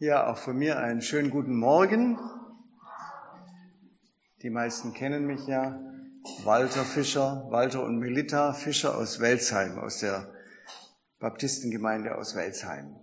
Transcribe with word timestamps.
Ja, 0.00 0.28
auch 0.28 0.38
von 0.38 0.56
mir 0.56 0.78
einen 0.78 1.02
schönen 1.02 1.28
guten 1.28 1.56
Morgen. 1.56 2.20
Die 4.42 4.48
meisten 4.48 4.94
kennen 4.94 5.26
mich 5.26 5.44
ja. 5.48 5.80
Walter 6.44 6.84
Fischer, 6.84 7.48
Walter 7.50 7.82
und 7.82 7.98
Melita 7.98 8.52
Fischer 8.52 8.96
aus 8.96 9.18
Welsheim, 9.18 9.76
aus 9.76 9.98
der 9.98 10.32
Baptistengemeinde 11.18 12.16
aus 12.16 12.36
Welsheim. 12.36 12.94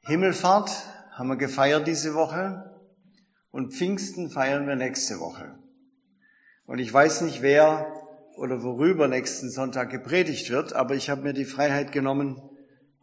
Himmelfahrt 0.00 0.70
haben 1.12 1.28
wir 1.28 1.36
gefeiert 1.36 1.86
diese 1.86 2.14
Woche 2.14 2.80
und 3.50 3.74
Pfingsten 3.74 4.30
feiern 4.30 4.66
wir 4.66 4.76
nächste 4.76 5.20
Woche. 5.20 5.58
Und 6.64 6.78
ich 6.78 6.90
weiß 6.90 7.20
nicht, 7.20 7.42
wer 7.42 7.92
oder 8.38 8.62
worüber 8.62 9.06
nächsten 9.06 9.50
Sonntag 9.50 9.90
gepredigt 9.90 10.48
wird, 10.48 10.72
aber 10.72 10.94
ich 10.94 11.10
habe 11.10 11.24
mir 11.24 11.34
die 11.34 11.44
Freiheit 11.44 11.92
genommen, 11.92 12.40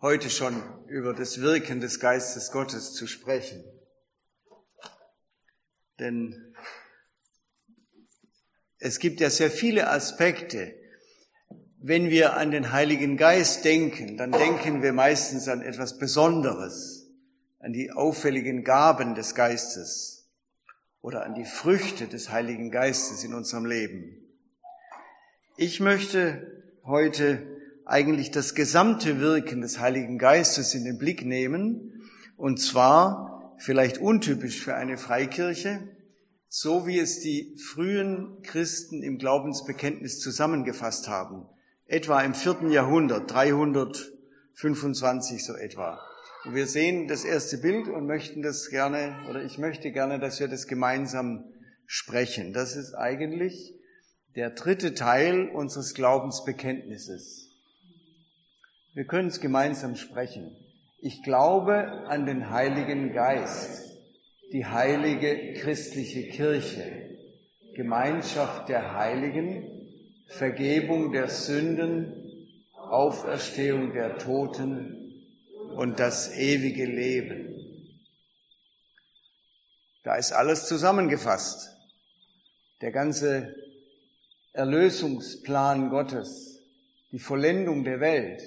heute 0.04 0.30
schon 0.30 0.62
über 0.88 1.14
das 1.14 1.40
Wirken 1.40 1.80
des 1.80 2.02
Geistes 2.02 2.52
Gottes 2.52 2.94
zu 2.94 3.08
sprechen. 3.08 3.64
Denn 5.98 6.54
es 8.80 9.00
gibt 9.00 9.22
ja 9.22 9.30
sehr 9.30 9.50
viele 9.50 9.90
Aspekte. 9.90 10.76
Wenn 11.78 12.10
wir 12.10 12.36
an 12.36 12.52
den 12.52 12.74
Heiligen 12.74 13.16
Geist 13.16 13.64
denken, 13.64 14.18
dann 14.18 14.34
denken 14.34 14.82
wir 14.82 14.92
meistens 14.92 15.48
an 15.48 15.62
etwas 15.62 15.98
Besonderes, 15.98 17.10
an 17.60 17.72
die 17.72 17.94
auffälligen 17.94 18.66
Gaben 18.66 19.16
des 19.16 19.36
Geistes 19.36 20.30
oder 21.02 21.24
an 21.24 21.34
die 21.34 21.46
Früchte 21.46 22.08
des 22.08 22.30
Heiligen 22.30 22.72
Geistes 22.72 23.24
in 23.24 23.34
unserem 23.34 23.66
Leben. 23.66 24.18
Ich 25.56 25.80
möchte 25.80 26.62
heute 26.84 27.53
eigentlich 27.86 28.32
das 28.32 28.56
gesamte 28.56 29.20
Wirken 29.20 29.62
des 29.62 29.80
Heiligen 29.80 30.18
Geistes 30.18 30.74
in 30.74 30.86
den 30.86 30.98
Blick 30.98 31.26
nehmen, 31.26 32.02
und 32.38 32.60
zwar 32.60 33.56
vielleicht 33.58 34.00
untypisch 34.00 34.62
für 34.62 34.76
eine 34.76 34.98
Freikirche, 34.98 35.90
so 36.48 36.86
wie 36.86 37.00
es 37.00 37.20
die 37.20 37.58
frühen 37.58 38.42
Christen 38.44 39.02
im 39.02 39.18
Glaubensbekenntnis 39.18 40.20
zusammengefasst 40.20 41.08
haben, 41.08 41.48
etwa 41.86 42.22
im 42.22 42.36
vierten 42.36 42.70
Jahrhundert, 42.70 43.32
325 43.32 45.44
so 45.44 45.56
etwa. 45.56 46.00
Und 46.46 46.56
wir 46.56 46.68
sehen 46.68 47.08
das 47.08 47.24
erste 47.24 47.58
Bild 47.58 47.88
und 47.88 48.06
möchten 48.06 48.42
das 48.42 48.70
gerne, 48.70 49.16
oder 49.30 49.44
ich 49.44 49.58
möchte 49.58 49.92
gerne, 49.92 50.20
dass 50.20 50.40
wir 50.40 50.48
das 50.48 50.68
gemeinsam 50.68 51.46
sprechen. 51.86 52.54
Das 52.54 52.76
ist 52.76 52.94
eigentlich 52.94 53.74
der 54.36 54.50
dritte 54.50 54.94
Teil 54.94 55.50
unseres 55.50 55.94
Glaubensbekenntnisses. 55.94 57.43
Wir 58.96 59.06
können 59.06 59.30
es 59.30 59.42
gemeinsam 59.42 59.96
sprechen. 59.96 60.56
Ich 61.00 61.24
glaube 61.24 62.06
an 62.08 62.28
den 62.28 62.52
Heiligen 62.52 63.12
Geist, 63.12 63.92
die 64.52 64.68
heilige 64.68 65.54
christliche 65.54 66.30
Kirche, 66.30 67.18
Gemeinschaft 67.76 68.70
der 68.70 68.94
Heiligen, 68.94 69.68
Vergebung 70.28 71.12
der 71.12 71.28
Sünden, 71.30 72.14
Auferstehung 72.74 73.94
der 73.94 74.20
Toten 74.20 75.26
und 75.76 76.00
das 76.00 76.38
ewige 76.38 76.86
Leben. 76.86 77.50
Da 80.04 80.18
ist 80.18 80.34
alles 80.34 80.68
zusammengefasst. 80.68 81.76
Der 82.82 82.92
ganze 82.92 83.56
Erlösungsplan 84.52 85.90
Gottes, 85.90 86.62
die 87.12 87.20
Vollendung 87.20 87.84
der 87.84 88.00
Welt. 88.00 88.44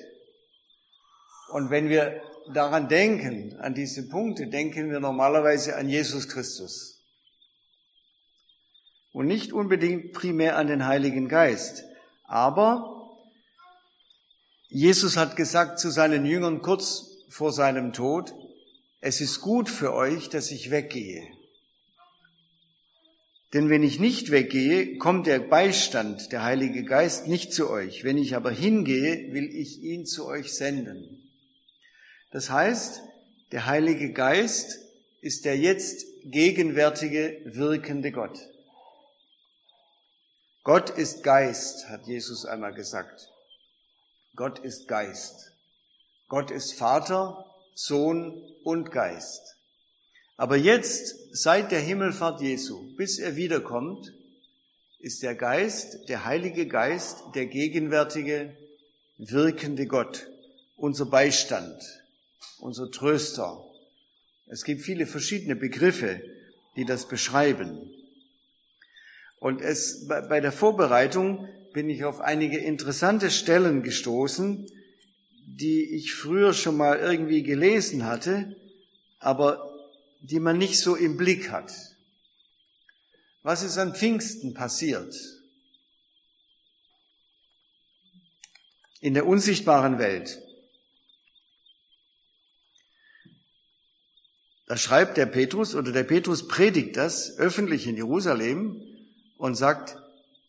Und 1.48 1.70
wenn 1.70 1.88
wir 1.88 2.20
daran 2.52 2.88
denken, 2.88 3.56
an 3.60 3.74
diese 3.74 4.08
Punkte, 4.08 4.48
denken 4.48 4.90
wir 4.90 5.00
normalerweise 5.00 5.76
an 5.76 5.88
Jesus 5.88 6.28
Christus. 6.28 7.02
Und 9.12 9.26
nicht 9.26 9.52
unbedingt 9.52 10.12
primär 10.12 10.56
an 10.56 10.66
den 10.66 10.86
Heiligen 10.86 11.28
Geist. 11.28 11.84
Aber 12.24 13.16
Jesus 14.68 15.16
hat 15.16 15.36
gesagt 15.36 15.78
zu 15.78 15.90
seinen 15.90 16.26
Jüngern 16.26 16.60
kurz 16.60 17.24
vor 17.28 17.52
seinem 17.52 17.92
Tod, 17.92 18.34
es 19.00 19.20
ist 19.20 19.40
gut 19.40 19.68
für 19.68 19.94
euch, 19.94 20.28
dass 20.28 20.50
ich 20.50 20.70
weggehe. 20.70 21.22
Denn 23.54 23.70
wenn 23.70 23.82
ich 23.82 24.00
nicht 24.00 24.30
weggehe, 24.30 24.98
kommt 24.98 25.26
der 25.26 25.38
Beistand, 25.38 26.32
der 26.32 26.42
Heilige 26.42 26.84
Geist, 26.84 27.28
nicht 27.28 27.52
zu 27.52 27.70
euch. 27.70 28.04
Wenn 28.04 28.18
ich 28.18 28.34
aber 28.34 28.50
hingehe, 28.50 29.32
will 29.32 29.46
ich 29.46 29.80
ihn 29.80 30.04
zu 30.04 30.26
euch 30.26 30.52
senden. 30.52 31.25
Das 32.30 32.50
heißt, 32.50 33.02
der 33.52 33.66
Heilige 33.66 34.12
Geist 34.12 34.78
ist 35.20 35.44
der 35.44 35.56
jetzt 35.56 36.04
gegenwärtige, 36.24 37.40
wirkende 37.44 38.12
Gott. 38.12 38.38
Gott 40.64 40.90
ist 40.90 41.22
Geist, 41.22 41.88
hat 41.88 42.06
Jesus 42.06 42.44
einmal 42.44 42.74
gesagt. 42.74 43.30
Gott 44.34 44.58
ist 44.58 44.88
Geist. 44.88 45.52
Gott 46.28 46.50
ist 46.50 46.74
Vater, 46.74 47.46
Sohn 47.74 48.42
und 48.64 48.90
Geist. 48.90 49.56
Aber 50.36 50.56
jetzt, 50.56 51.14
seit 51.32 51.70
der 51.70 51.80
Himmelfahrt 51.80 52.40
Jesu, 52.40 52.94
bis 52.96 53.18
er 53.18 53.36
wiederkommt, 53.36 54.12
ist 54.98 55.22
der 55.22 55.34
Geist, 55.34 56.08
der 56.08 56.24
Heilige 56.24 56.66
Geist, 56.66 57.22
der 57.34 57.46
gegenwärtige, 57.46 58.56
wirkende 59.18 59.86
Gott, 59.86 60.28
unser 60.76 61.06
Beistand, 61.06 61.80
unser 62.58 62.90
Tröster. 62.90 63.64
Es 64.46 64.64
gibt 64.64 64.82
viele 64.82 65.06
verschiedene 65.06 65.56
Begriffe, 65.56 66.22
die 66.76 66.84
das 66.84 67.08
beschreiben. 67.08 67.92
Und 69.38 69.60
es, 69.60 70.06
bei 70.08 70.40
der 70.40 70.52
Vorbereitung 70.52 71.48
bin 71.72 71.90
ich 71.90 72.04
auf 72.04 72.20
einige 72.20 72.58
interessante 72.58 73.30
Stellen 73.30 73.82
gestoßen, 73.82 74.66
die 75.46 75.94
ich 75.94 76.14
früher 76.14 76.52
schon 76.52 76.76
mal 76.76 76.98
irgendwie 76.98 77.42
gelesen 77.42 78.04
hatte, 78.04 78.56
aber 79.18 79.72
die 80.20 80.40
man 80.40 80.58
nicht 80.58 80.78
so 80.78 80.96
im 80.96 81.16
Blick 81.16 81.50
hat. 81.50 81.72
Was 83.42 83.62
ist 83.62 83.78
an 83.78 83.94
Pfingsten 83.94 84.54
passiert? 84.54 85.14
In 89.00 89.14
der 89.14 89.26
unsichtbaren 89.26 89.98
Welt. 89.98 90.42
Da 94.66 94.76
schreibt 94.76 95.16
der 95.16 95.26
Petrus 95.26 95.74
oder 95.74 95.92
der 95.92 96.02
Petrus 96.02 96.48
predigt 96.48 96.96
das 96.96 97.38
öffentlich 97.38 97.86
in 97.86 97.96
Jerusalem 97.96 98.82
und 99.36 99.54
sagt, 99.54 99.96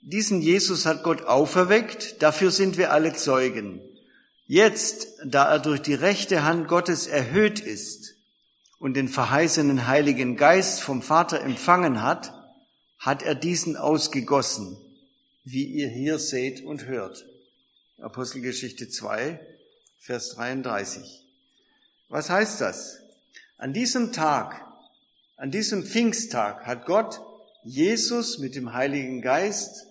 diesen 0.01 0.41
Jesus 0.41 0.85
hat 0.85 1.03
Gott 1.03 1.23
auferweckt, 1.23 2.21
dafür 2.21 2.51
sind 2.51 2.77
wir 2.77 2.91
alle 2.91 3.13
Zeugen. 3.13 3.81
Jetzt, 4.45 5.07
da 5.25 5.51
er 5.51 5.59
durch 5.59 5.81
die 5.81 5.93
rechte 5.93 6.43
Hand 6.43 6.67
Gottes 6.67 7.05
erhöht 7.07 7.59
ist, 7.59 8.17
und 8.79 8.93
den 8.93 9.07
verheißenen 9.07 9.87
Heiligen 9.87 10.37
Geist 10.37 10.81
vom 10.81 11.01
Vater 11.01 11.41
empfangen 11.41 12.01
hat, 12.01 12.33
hat 12.99 13.23
er 13.23 13.35
diesen 13.35 13.75
ausgegossen, 13.75 14.77
wie 15.43 15.65
ihr 15.65 15.89
hier 15.89 16.19
seht 16.19 16.63
und 16.63 16.85
hört. 16.85 17.25
Apostelgeschichte 17.99 18.89
2, 18.89 19.39
Vers 19.99 20.35
33. 20.35 21.23
Was 22.09 22.29
heißt 22.29 22.61
das? 22.61 22.99
An 23.57 23.73
diesem 23.73 24.13
Tag, 24.13 24.65
an 25.35 25.49
diesem 25.49 25.83
Pfingsttag 25.83 26.67
hat 26.67 26.85
Gott 26.85 27.19
Jesus 27.63 28.37
mit 28.37 28.55
dem 28.55 28.73
Heiligen 28.73 29.21
Geist 29.21 29.87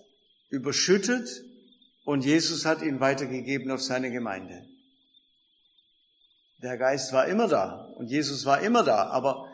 überschüttet 0.49 1.43
und 2.05 2.23
Jesus 2.23 2.65
hat 2.65 2.81
ihn 2.81 3.01
weitergegeben 3.01 3.69
auf 3.71 3.81
seine 3.81 4.09
Gemeinde. 4.09 4.65
Der 6.63 6.77
Geist 6.77 7.11
war 7.11 7.27
immer 7.27 7.49
da 7.49 7.93
und 7.97 8.07
Jesus 8.07 8.45
war 8.45 8.61
immer 8.61 8.83
da, 8.83 9.07
aber 9.07 9.49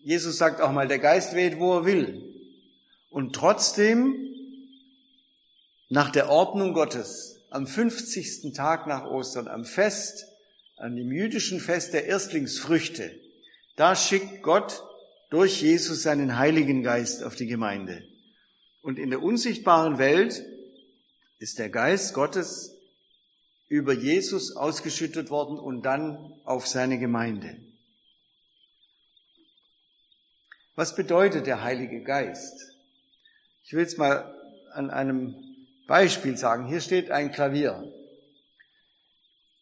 Jesus 0.00 0.36
sagt 0.36 0.60
auch 0.60 0.72
mal, 0.72 0.88
der 0.88 0.98
Geist 0.98 1.34
weht, 1.34 1.58
wo 1.60 1.78
er 1.78 1.84
will. 1.86 2.34
Und 3.10 3.34
trotzdem, 3.34 4.16
nach 5.88 6.10
der 6.10 6.28
Ordnung 6.30 6.74
Gottes, 6.74 7.40
am 7.48 7.68
50. 7.68 8.52
Tag 8.54 8.88
nach 8.88 9.04
Ostern, 9.04 9.46
am 9.46 9.64
Fest, 9.64 10.26
an 10.76 10.96
dem 10.96 11.12
jüdischen 11.12 11.60
Fest 11.60 11.92
der 11.92 12.06
Erstlingsfrüchte, 12.06 13.18
da 13.76 13.96
schickt 13.96 14.42
Gott 14.42 14.82
durch 15.30 15.62
Jesus 15.62 16.02
seinen 16.02 16.38
Heiligen 16.38 16.82
Geist 16.82 17.22
auf 17.24 17.34
die 17.36 17.46
Gemeinde. 17.46 18.02
Und 18.82 18.98
in 18.98 19.10
der 19.10 19.22
unsichtbaren 19.22 19.98
Welt 19.98 20.44
ist 21.38 21.58
der 21.58 21.70
Geist 21.70 22.14
Gottes 22.14 22.76
über 23.68 23.92
Jesus 23.92 24.56
ausgeschüttet 24.56 25.30
worden 25.30 25.58
und 25.58 25.82
dann 25.82 26.32
auf 26.44 26.66
seine 26.66 26.98
Gemeinde. 26.98 27.56
Was 30.76 30.94
bedeutet 30.94 31.46
der 31.46 31.62
Heilige 31.62 32.02
Geist? 32.02 32.74
Ich 33.64 33.72
will 33.72 33.84
es 33.84 33.96
mal 33.96 34.34
an 34.72 34.90
einem 34.90 35.34
Beispiel 35.86 36.36
sagen. 36.36 36.66
Hier 36.66 36.80
steht 36.80 37.10
ein 37.10 37.32
Klavier. 37.32 37.92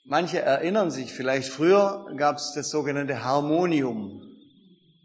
Manche 0.04 0.40
erinnern 0.40 0.90
sich 0.90 1.12
vielleicht, 1.12 1.48
früher 1.48 2.12
gab 2.16 2.36
es 2.36 2.52
das 2.54 2.70
sogenannte 2.70 3.22
Harmonium 3.22 4.22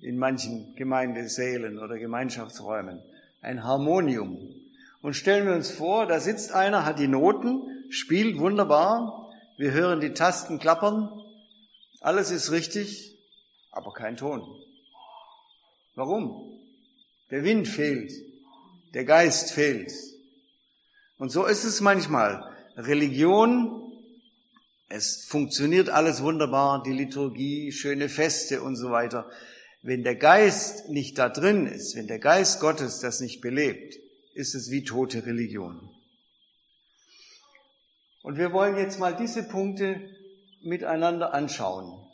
in 0.02 0.18
manchen 0.18 0.76
Gemeindesälen 0.76 1.78
oder 1.78 2.00
Gemeinschaftsräumen. 2.00 3.02
Ein 3.42 3.64
Harmonium. 3.64 4.56
Und 5.02 5.16
stellen 5.16 5.46
wir 5.48 5.54
uns 5.54 5.70
vor, 5.70 6.08
da 6.08 6.20
sitzt 6.20 6.52
einer, 6.52 6.86
hat 6.86 6.98
die 6.98 7.08
Noten, 7.08 7.86
spielt 7.90 8.40
wunderbar, 8.40 9.30
wir 9.58 9.72
hören 9.72 10.02
die 10.02 10.14
Tasten 10.14 10.58
klappern, 10.60 11.10
alles 12.02 12.32
ist 12.32 12.52
richtig, 12.52 13.18
aber 13.72 13.94
kein 13.94 14.18
Ton. 14.18 14.42
Warum? 15.94 16.60
Der 17.30 17.44
Wind 17.44 17.68
fehlt, 17.68 18.12
der 18.94 19.06
Geist 19.06 19.52
fehlt. 19.52 19.92
Und 21.18 21.32
so 21.32 21.46
ist 21.46 21.64
es 21.64 21.82
manchmal. 21.82 22.56
Religion, 22.76 23.87
es 24.90 25.26
funktioniert 25.26 25.90
alles 25.90 26.22
wunderbar, 26.22 26.82
die 26.84 26.94
Liturgie, 26.94 27.72
schöne 27.72 28.08
Feste 28.10 28.62
und 28.62 28.76
so 28.76 28.92
weiter. 28.92 29.30
Wenn 29.82 30.04
der 30.04 30.16
Geist 30.16 30.90
nicht 30.90 31.18
da 31.18 31.30
drin 31.30 31.68
ist, 31.68 31.96
wenn 31.96 32.08
der 32.08 32.20
Geist 32.20 32.60
Gottes 32.60 33.00
das 33.00 33.20
nicht 33.20 33.42
belebt, 33.42 33.96
ist 34.34 34.56
es 34.56 34.72
wie 34.72 34.84
tote 34.84 35.26
Religion. 35.26 35.90
Und 38.24 38.38
wir 38.38 38.54
wollen 38.54 38.78
jetzt 38.78 39.00
mal 39.00 39.16
diese 39.16 39.44
Punkte 39.44 40.10
miteinander 40.64 41.34
anschauen. 41.34 42.06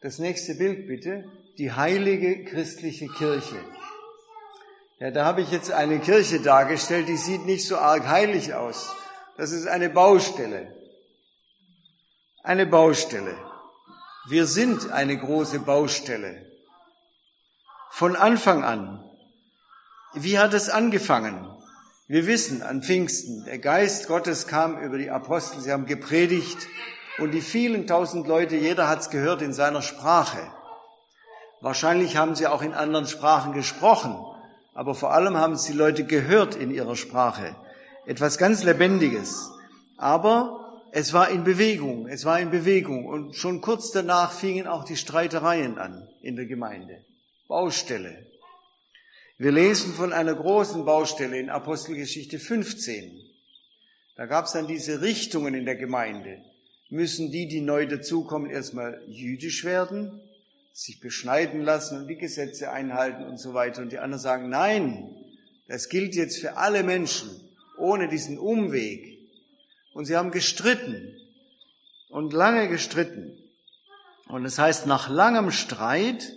Das 0.00 0.18
nächste 0.18 0.54
Bild 0.54 0.86
bitte, 0.86 1.24
die 1.58 1.72
heilige 1.72 2.44
christliche 2.44 3.08
Kirche. 3.08 3.56
Ja, 5.00 5.10
da 5.10 5.24
habe 5.24 5.42
ich 5.42 5.50
jetzt 5.50 5.70
eine 5.70 6.00
Kirche 6.00 6.40
dargestellt, 6.40 7.08
die 7.08 7.16
sieht 7.16 7.46
nicht 7.46 7.66
so 7.66 7.76
arg 7.76 8.06
heilig 8.06 8.54
aus. 8.54 8.94
Das 9.36 9.52
ist 9.52 9.66
eine 9.66 9.90
Baustelle. 9.90 10.77
Eine 12.44 12.66
Baustelle. 12.66 13.36
Wir 14.28 14.46
sind 14.46 14.92
eine 14.92 15.18
große 15.18 15.58
Baustelle. 15.58 16.46
Von 17.90 18.14
Anfang 18.14 18.62
an. 18.62 19.04
Wie 20.14 20.38
hat 20.38 20.54
es 20.54 20.70
angefangen? 20.70 21.50
Wir 22.06 22.26
wissen 22.26 22.62
an 22.62 22.82
Pfingsten, 22.82 23.44
der 23.44 23.58
Geist 23.58 24.06
Gottes 24.06 24.46
kam 24.46 24.78
über 24.78 24.98
die 24.98 25.10
Apostel, 25.10 25.60
sie 25.60 25.72
haben 25.72 25.84
gepredigt 25.86 26.68
und 27.18 27.32
die 27.32 27.40
vielen 27.40 27.88
tausend 27.88 28.28
Leute, 28.28 28.54
jeder 28.54 28.88
hat 28.88 29.00
es 29.00 29.10
gehört 29.10 29.42
in 29.42 29.52
seiner 29.52 29.82
Sprache. 29.82 30.38
Wahrscheinlich 31.60 32.16
haben 32.16 32.36
sie 32.36 32.46
auch 32.46 32.62
in 32.62 32.72
anderen 32.72 33.08
Sprachen 33.08 33.52
gesprochen, 33.52 34.16
aber 34.74 34.94
vor 34.94 35.12
allem 35.12 35.36
haben 35.36 35.54
es 35.54 35.64
die 35.64 35.72
Leute 35.72 36.04
gehört 36.04 36.54
in 36.54 36.70
ihrer 36.70 36.94
Sprache. 36.94 37.56
Etwas 38.06 38.38
ganz 38.38 38.62
Lebendiges. 38.62 39.50
Aber 39.96 40.67
es 40.92 41.12
war 41.12 41.30
in 41.30 41.44
Bewegung, 41.44 42.08
es 42.08 42.24
war 42.24 42.40
in 42.40 42.50
Bewegung 42.50 43.06
und 43.06 43.36
schon 43.36 43.60
kurz 43.60 43.90
danach 43.90 44.32
fingen 44.32 44.66
auch 44.66 44.84
die 44.84 44.96
Streitereien 44.96 45.78
an 45.78 46.08
in 46.22 46.36
der 46.36 46.46
Gemeinde. 46.46 47.04
Baustelle. 47.46 48.26
Wir 49.38 49.52
lesen 49.52 49.94
von 49.94 50.12
einer 50.12 50.34
großen 50.34 50.84
Baustelle 50.84 51.38
in 51.38 51.48
Apostelgeschichte 51.48 52.38
15. 52.38 53.20
Da 54.16 54.26
gab 54.26 54.46
es 54.46 54.52
dann 54.52 54.66
diese 54.66 55.00
Richtungen 55.00 55.54
in 55.54 55.64
der 55.64 55.76
Gemeinde. 55.76 56.42
Müssen 56.90 57.30
die, 57.30 57.46
die 57.46 57.60
neu 57.60 57.86
dazukommen, 57.86 58.50
erstmal 58.50 59.00
jüdisch 59.06 59.64
werden, 59.64 60.20
sich 60.72 61.00
beschneiden 61.00 61.60
lassen 61.60 61.98
und 61.98 62.08
die 62.08 62.16
Gesetze 62.16 62.72
einhalten 62.72 63.24
und 63.24 63.38
so 63.38 63.54
weiter. 63.54 63.82
Und 63.82 63.92
die 63.92 63.98
anderen 63.98 64.20
sagen, 64.20 64.48
nein, 64.48 65.14
das 65.68 65.88
gilt 65.88 66.16
jetzt 66.16 66.38
für 66.38 66.56
alle 66.56 66.82
Menschen, 66.82 67.30
ohne 67.78 68.08
diesen 68.08 68.38
Umweg. 68.38 69.07
Und 69.92 70.04
sie 70.04 70.16
haben 70.16 70.30
gestritten 70.30 71.16
und 72.08 72.32
lange 72.32 72.68
gestritten. 72.68 73.38
Und 74.28 74.44
es 74.44 74.56
das 74.56 74.64
heißt, 74.64 74.86
nach 74.86 75.08
langem 75.08 75.50
Streit 75.50 76.32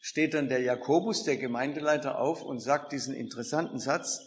steht 0.00 0.34
dann 0.34 0.48
der 0.48 0.60
Jakobus, 0.60 1.24
der 1.24 1.36
Gemeindeleiter, 1.36 2.18
auf 2.18 2.42
und 2.42 2.60
sagt 2.60 2.92
diesen 2.92 3.14
interessanten 3.14 3.78
Satz, 3.78 4.20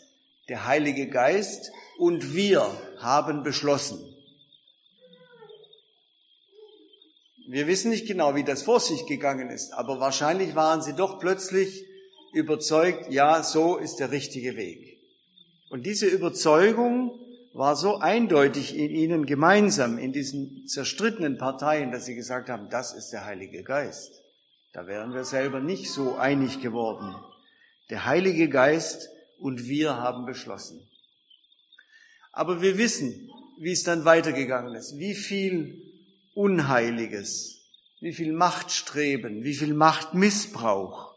der 0.49 0.65
Heilige 0.65 1.07
Geist 1.07 1.71
und 1.97 2.33
wir 2.33 2.65
haben 2.97 3.43
beschlossen. 3.43 3.99
Wir 7.47 7.67
wissen 7.67 7.91
nicht 7.91 8.07
genau, 8.07 8.35
wie 8.35 8.43
das 8.43 8.63
vor 8.63 8.79
sich 8.79 9.05
gegangen 9.05 9.49
ist, 9.49 9.73
aber 9.73 9.99
wahrscheinlich 9.99 10.55
waren 10.55 10.81
sie 10.81 10.93
doch 10.93 11.19
plötzlich 11.19 11.85
überzeugt, 12.33 13.11
ja, 13.11 13.43
so 13.43 13.77
ist 13.77 13.97
der 13.97 14.11
richtige 14.11 14.55
Weg. 14.55 14.99
Und 15.69 15.85
diese 15.85 16.07
Überzeugung 16.07 17.19
war 17.53 17.75
so 17.75 17.97
eindeutig 17.97 18.77
in 18.77 18.91
ihnen 18.91 19.25
gemeinsam, 19.25 19.97
in 19.97 20.13
diesen 20.13 20.67
zerstrittenen 20.67 21.37
Parteien, 21.37 21.91
dass 21.91 22.05
sie 22.05 22.15
gesagt 22.15 22.49
haben, 22.49 22.69
das 22.69 22.93
ist 22.93 23.11
der 23.11 23.25
Heilige 23.25 23.63
Geist. 23.63 24.21
Da 24.73 24.87
wären 24.87 25.13
wir 25.13 25.25
selber 25.25 25.59
nicht 25.59 25.91
so 25.91 26.15
einig 26.15 26.61
geworden. 26.61 27.13
Der 27.89 28.05
Heilige 28.05 28.47
Geist 28.47 29.09
und 29.37 29.67
wir 29.67 29.97
haben 29.97 30.25
beschlossen. 30.25 30.87
Aber 32.31 32.61
wir 32.61 32.77
wissen, 32.77 33.29
wie 33.59 33.73
es 33.73 33.83
dann 33.83 34.05
weitergegangen 34.05 34.73
ist, 34.75 34.97
wie 34.97 35.13
viel 35.13 35.81
Unheiliges, 36.33 37.61
wie 37.99 38.13
viel 38.13 38.31
Machtstreben, 38.31 39.43
wie 39.43 39.53
viel 39.53 39.73
Machtmissbrauch, 39.73 41.13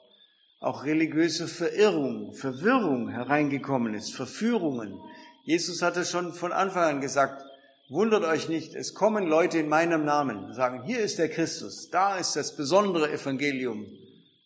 auch 0.58 0.84
religiöse 0.84 1.46
Verirrung, 1.46 2.32
Verwirrung 2.34 3.08
hereingekommen 3.08 3.94
ist, 3.94 4.14
Verführungen. 4.14 4.98
Jesus 5.44 5.82
hatte 5.82 6.04
schon 6.04 6.32
von 6.32 6.52
Anfang 6.52 6.96
an 6.96 7.00
gesagt, 7.00 7.44
Wundert 7.90 8.24
euch 8.24 8.48
nicht, 8.48 8.74
es 8.74 8.94
kommen 8.94 9.26
Leute 9.26 9.58
in 9.58 9.68
meinem 9.68 10.06
Namen, 10.06 10.54
sagen, 10.54 10.84
hier 10.84 11.00
ist 11.00 11.18
der 11.18 11.28
Christus, 11.28 11.90
da 11.90 12.16
ist 12.16 12.34
das 12.34 12.56
besondere 12.56 13.12
Evangelium. 13.12 13.86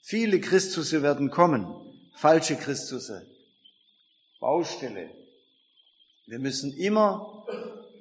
Viele 0.01 0.41
Christusse 0.41 1.05
werden 1.05 1.31
kommen, 1.31 1.67
falsche 2.17 2.57
Christusse. 2.57 3.27
Baustelle. 4.41 5.11
Wir 6.27 6.41
müssen 6.41 6.77
immer 6.77 7.47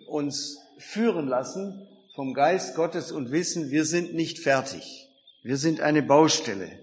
uns 0.07 0.57
führen 0.79 1.27
lassen 1.27 1.87
vom 2.15 2.33
Geist 2.33 2.75
Gottes 2.75 3.11
und 3.11 3.31
wissen, 3.31 3.69
wir 3.69 3.85
sind 3.85 4.15
nicht 4.15 4.39
fertig. 4.39 5.07
Wir 5.43 5.57
sind 5.57 5.81
eine 5.81 6.01
Baustelle. 6.01 6.79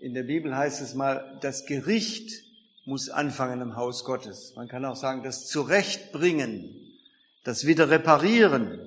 In 0.00 0.14
der 0.14 0.22
Bibel 0.22 0.56
heißt 0.56 0.80
es 0.80 0.94
mal, 0.94 1.38
das 1.42 1.66
Gericht 1.66 2.43
muss 2.84 3.08
anfangen 3.08 3.60
im 3.60 3.76
Haus 3.76 4.04
Gottes. 4.04 4.54
Man 4.56 4.68
kann 4.68 4.84
auch 4.84 4.96
sagen, 4.96 5.22
das 5.22 5.46
Zurechtbringen 5.46 6.84
das 7.44 7.66
Wiederreparieren, 7.66 8.80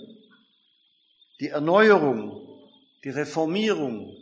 die 1.39 1.49
Erneuerung, 1.49 2.41
die 3.03 3.09
Reformierung, 3.09 4.17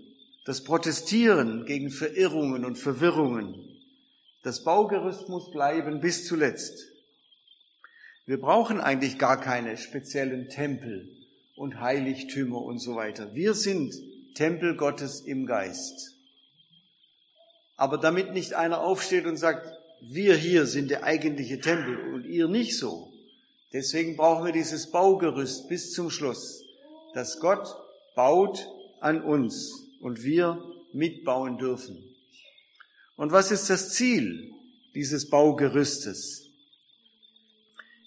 das 0.45 0.63
Protestieren 0.63 1.65
gegen 1.65 1.89
Verirrungen 1.89 2.65
und 2.65 2.77
Verwirrungen. 2.77 3.55
Das 4.43 4.63
Baugerüst 4.63 5.29
muss 5.29 5.49
bleiben 5.51 6.01
bis 6.01 6.27
zuletzt. 6.27 6.91
Wir 8.25 8.39
brauchen 8.39 8.81
eigentlich 8.81 9.17
gar 9.17 9.39
keine 9.39 9.77
speziellen 9.77 10.49
Tempel 10.49 11.09
und 11.55 11.79
Heiligtümer 11.79 12.61
und 12.61 12.79
so 12.79 12.95
weiter. 12.95 13.33
Wir 13.33 13.53
sind 13.53 13.95
Tempel 14.35 14.75
Gottes 14.75 15.21
im 15.21 15.45
Geist. 15.45 16.14
Aber 17.77 17.97
damit 17.97 18.33
nicht 18.33 18.53
einer 18.53 18.81
aufsteht 18.81 19.25
und 19.25 19.37
sagt, 19.37 19.67
wir 20.01 20.35
hier 20.35 20.65
sind 20.65 20.91
der 20.91 21.03
eigentliche 21.03 21.59
Tempel 21.59 22.13
und 22.13 22.25
ihr 22.25 22.47
nicht 22.47 22.77
so, 22.77 23.11
Deswegen 23.75 24.15
brauchen 24.15 24.45
wir 24.45 24.53
dieses 24.53 24.89
Baugerüst 24.89 25.67
bis 25.67 25.91
zum 25.91 26.09
Schluss, 26.09 26.63
dass 27.13 27.41
Gott 27.41 27.75
baut 28.15 28.69
an 29.01 29.21
uns 29.21 29.89
und 29.99 30.23
wir 30.23 30.63
mitbauen 30.93 31.57
dürfen. 31.57 32.01
Und 33.17 33.33
was 33.33 33.51
ist 33.51 33.69
das 33.69 33.91
Ziel 33.91 34.53
dieses 34.93 35.29
Baugerüstes? 35.29 36.47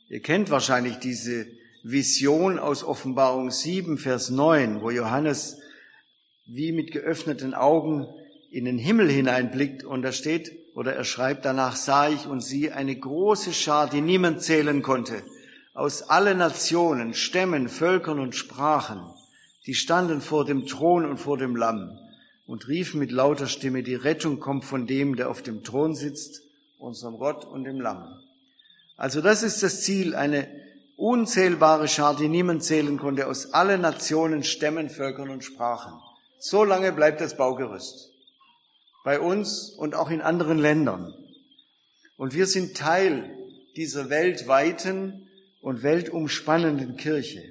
Ihr 0.08 0.22
kennt 0.22 0.48
wahrscheinlich 0.48 0.96
diese 1.00 1.46
Vision 1.82 2.58
aus 2.58 2.82
Offenbarung 2.82 3.50
7, 3.50 3.98
Vers 3.98 4.30
9, 4.30 4.80
wo 4.80 4.88
Johannes 4.90 5.58
wie 6.46 6.72
mit 6.72 6.92
geöffneten 6.92 7.52
Augen 7.52 8.08
in 8.50 8.64
den 8.64 8.78
Himmel 8.78 9.10
hineinblickt 9.10 9.84
und 9.84 10.02
da 10.02 10.12
steht, 10.12 10.52
oder 10.74 10.94
er 10.94 11.04
schreibt, 11.04 11.44
danach 11.44 11.76
sah 11.76 12.08
ich 12.08 12.26
und 12.26 12.40
sie 12.40 12.70
eine 12.70 12.96
große 12.96 13.52
Schar, 13.52 13.88
die 13.88 14.00
niemand 14.00 14.42
zählen 14.42 14.82
konnte, 14.82 15.22
aus 15.74 16.02
allen 16.02 16.38
Nationen, 16.38 17.14
Stämmen, 17.14 17.68
Völkern 17.68 18.18
und 18.18 18.34
Sprachen, 18.34 19.02
die 19.66 19.74
standen 19.74 20.20
vor 20.20 20.44
dem 20.44 20.66
Thron 20.66 21.04
und 21.04 21.18
vor 21.18 21.36
dem 21.36 21.56
Lamm 21.56 21.98
und 22.46 22.68
riefen 22.68 22.98
mit 22.98 23.12
lauter 23.12 23.46
Stimme, 23.46 23.82
die 23.82 23.94
Rettung 23.94 24.40
kommt 24.40 24.64
von 24.64 24.86
dem, 24.86 25.16
der 25.16 25.28
auf 25.28 25.42
dem 25.42 25.62
Thron 25.62 25.94
sitzt, 25.94 26.42
unserem 26.78 27.18
Gott 27.18 27.44
und 27.44 27.64
dem 27.64 27.80
Lamm. 27.80 28.06
Also 28.96 29.20
das 29.20 29.42
ist 29.42 29.62
das 29.62 29.82
Ziel, 29.82 30.14
eine 30.14 30.48
unzählbare 30.96 31.86
Schar, 31.86 32.16
die 32.16 32.28
niemand 32.28 32.64
zählen 32.64 32.98
konnte, 32.98 33.26
aus 33.26 33.52
allen 33.52 33.82
Nationen, 33.82 34.42
Stämmen, 34.42 34.88
Völkern 34.88 35.28
und 35.28 35.44
Sprachen. 35.44 35.92
So 36.38 36.64
lange 36.64 36.92
bleibt 36.92 37.20
das 37.20 37.36
Baugerüst. 37.36 38.10
Bei 39.08 39.20
uns 39.20 39.70
und 39.70 39.94
auch 39.94 40.10
in 40.10 40.20
anderen 40.20 40.58
Ländern. 40.58 41.14
Und 42.18 42.34
wir 42.34 42.46
sind 42.46 42.76
Teil 42.76 43.34
dieser 43.74 44.10
weltweiten 44.10 45.30
und 45.62 45.82
weltumspannenden 45.82 46.98
Kirche. 46.98 47.42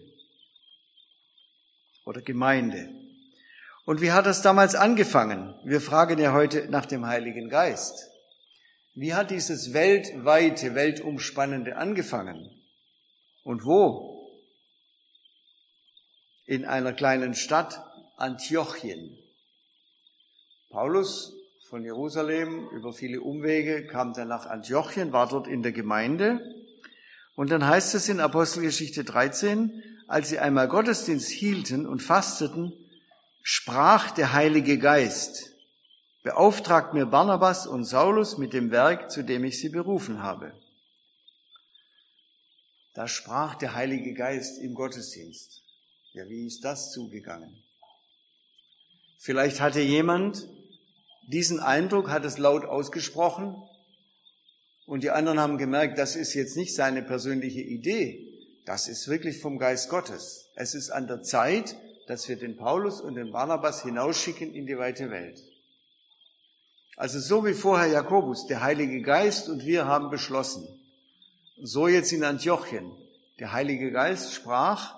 oder 2.06 2.22
Gemeinde. 2.22 2.88
Und 3.86 4.02
wie 4.02 4.12
hat 4.12 4.28
das 4.28 4.44
damals 4.44 4.76
angefangen? 4.76 5.56
Wir 5.66 5.82
fragen 5.82 6.20
ja 6.20 6.32
heute 6.32 6.70
nach 6.70 6.86
dem 6.86 7.08
Heiligen 7.08 7.50
Geist. 7.50 8.08
Wie 8.94 9.16
hat 9.16 9.32
dieses 9.32 9.74
weltweite, 9.74 10.76
weltumspannende 10.76 11.76
angefangen? 11.76 12.52
Und 13.44 13.66
wo? 13.66 14.30
In 16.46 16.66
einer 16.66 16.94
kleinen 16.94 17.34
Stadt, 17.34 17.84
Antiochien. 18.16 19.18
Paulus 20.70 21.34
von 21.70 21.84
Jerusalem 21.84 22.70
über 22.70 22.94
viele 22.94 23.20
Umwege 23.20 23.88
kam 23.88 24.14
dann 24.14 24.30
nach 24.30 24.46
Antiochien, 24.46 25.12
war 25.12 25.28
dort 25.28 25.48
in 25.48 25.64
der 25.64 25.74
Gemeinde. 25.74 26.40
Und 27.36 27.52
dann 27.52 27.68
heißt 27.68 27.94
es 27.94 28.08
in 28.08 28.22
Apostelgeschichte 28.22 29.04
13, 29.04 29.84
als 30.08 30.30
sie 30.30 30.40
einmal 30.40 30.70
Gottesdienst 30.70 31.30
hielten 31.30 31.86
und 31.86 32.02
fasteten, 32.02 32.72
sprach 33.44 34.12
der 34.12 34.32
Heilige 34.32 34.80
Geist, 34.80 35.52
beauftragt 36.24 36.94
mir 36.94 37.06
Barnabas 37.06 37.68
und 37.68 37.84
Saulus 37.84 38.38
mit 38.38 38.54
dem 38.54 38.72
Werk, 38.72 39.12
zu 39.12 39.24
dem 39.24 39.44
ich 39.44 39.60
sie 39.60 39.70
berufen 39.70 40.24
habe. 40.24 40.54
Da 42.94 43.10
sprach 43.10 43.56
der 43.56 43.76
Heilige 43.76 44.14
Geist 44.14 44.62
im 44.62 44.74
Gottesdienst. 44.74 45.64
Ja, 46.14 46.30
wie 46.30 46.48
ist 46.48 46.64
das 46.64 46.94
zugegangen? 46.94 47.62
Vielleicht 49.20 49.60
hatte 49.60 49.82
jemand 49.82 50.48
diesen 51.28 51.60
Eindruck, 51.60 52.10
hat 52.10 52.26
es 52.26 52.38
laut 52.38 52.66
ausgesprochen 52.66 53.56
und 54.86 55.04
die 55.04 55.12
anderen 55.12 55.40
haben 55.40 55.58
gemerkt, 55.58 56.00
das 56.00 56.16
ist 56.16 56.34
jetzt 56.34 56.58
nicht 56.58 56.74
seine 56.74 57.04
persönliche 57.04 57.62
Idee, 57.62 58.28
das 58.66 58.88
ist 58.88 59.08
wirklich 59.08 59.40
vom 59.40 59.60
Geist 59.60 59.90
Gottes. 59.90 60.50
Es 60.56 60.74
ist 60.74 60.90
an 60.90 61.08
der 61.08 61.22
Zeit, 61.22 61.76
dass 62.08 62.28
wir 62.28 62.38
den 62.38 62.58
Paulus 62.58 63.02
und 63.02 63.16
den 63.16 63.32
Barnabas 63.32 63.84
hinausschicken 63.84 64.54
in 64.54 64.66
die 64.66 64.78
weite 64.78 65.12
Welt. 65.12 65.44
Also 66.96 67.20
so 67.20 67.46
wie 67.46 67.54
vorher 67.54 67.88
Jakobus, 67.88 68.48
der 68.48 68.62
Heilige 68.62 69.02
Geist 69.02 69.50
und 69.50 69.66
wir 69.66 69.86
haben 69.86 70.10
beschlossen. 70.10 70.68
So 71.62 71.88
jetzt 71.88 72.12
in 72.12 72.24
Antiochien. 72.24 72.92
Der 73.40 73.52
Heilige 73.52 73.92
Geist 73.92 74.34
sprach, 74.34 74.96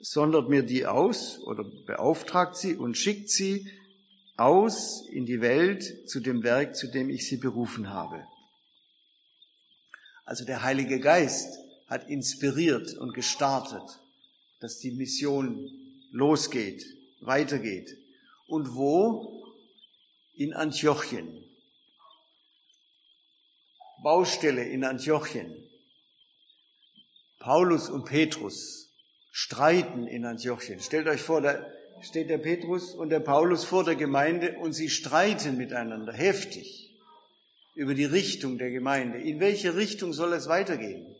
sondert 0.00 0.48
mir 0.48 0.62
die 0.62 0.86
aus 0.86 1.38
oder 1.44 1.64
beauftragt 1.86 2.56
sie 2.56 2.76
und 2.76 2.96
schickt 2.96 3.30
sie 3.30 3.70
aus 4.38 5.06
in 5.10 5.26
die 5.26 5.40
Welt 5.40 6.08
zu 6.08 6.20
dem 6.20 6.42
Werk, 6.42 6.76
zu 6.76 6.86
dem 6.86 7.10
ich 7.10 7.28
sie 7.28 7.36
berufen 7.36 7.90
habe. 7.90 8.24
Also 10.24 10.44
der 10.44 10.62
Heilige 10.62 11.00
Geist 11.00 11.58
hat 11.88 12.08
inspiriert 12.08 12.94
und 12.98 13.14
gestartet, 13.14 14.00
dass 14.60 14.78
die 14.78 14.92
Mission 14.92 15.70
losgeht, 16.12 16.84
weitergeht. 17.20 17.96
Und 18.46 18.74
wo? 18.74 19.44
In 20.34 20.54
Antiochien. 20.54 21.44
Baustelle 24.02 24.62
in 24.62 24.84
Antiochien. 24.84 25.52
Paulus 27.40 27.88
und 27.88 28.04
Petrus 28.04 28.88
streiten 29.32 30.06
in 30.06 30.24
Antiochien. 30.24 30.80
Stellt 30.80 31.08
euch 31.08 31.22
vor, 31.22 31.40
da 31.40 31.60
steht 32.00 32.30
der 32.30 32.38
Petrus 32.38 32.94
und 32.94 33.10
der 33.10 33.20
Paulus 33.20 33.64
vor 33.64 33.84
der 33.84 33.96
Gemeinde 33.96 34.56
und 34.58 34.72
sie 34.72 34.88
streiten 34.88 35.56
miteinander 35.56 36.12
heftig 36.12 36.94
über 37.74 37.94
die 37.94 38.04
Richtung 38.04 38.58
der 38.58 38.70
Gemeinde. 38.70 39.18
In 39.18 39.40
welche 39.40 39.76
Richtung 39.76 40.12
soll 40.12 40.32
es 40.32 40.48
weitergehen? 40.48 41.14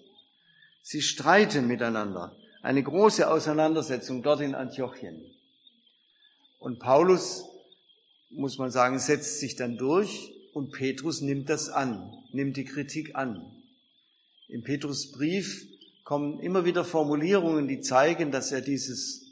Sie 0.83 1.03
streiten 1.03 1.67
miteinander 1.67 2.37
eine 2.63 2.83
große 2.83 3.31
Auseinandersetzung 3.31 4.23
dort 4.23 4.41
in 4.41 4.55
Antiochien. 4.55 5.25
Und 6.59 6.81
Paulus, 6.81 7.45
muss 8.31 8.59
man 8.59 8.71
sagen, 8.71 8.99
setzt 8.99 9.39
sich 9.39 9.57
dann 9.57 9.77
durch 9.77 10.33
und 10.53 10.73
Petrus 10.73 11.21
nimmt 11.21 11.49
das 11.49 11.69
an, 11.69 12.13
nimmt 12.33 12.57
die 12.57 12.65
Kritik 12.65 13.15
an. 13.15 13.63
Im 14.49 14.63
Petrusbrief 14.63 15.67
kommen 16.05 16.41
immer 16.41 16.65
wieder 16.65 16.85
Formulierungen, 16.85 17.69
die 17.69 17.81
zeigen, 17.81 18.33
dass 18.33 18.51
er 18.51 18.61
dieses, 18.61 19.28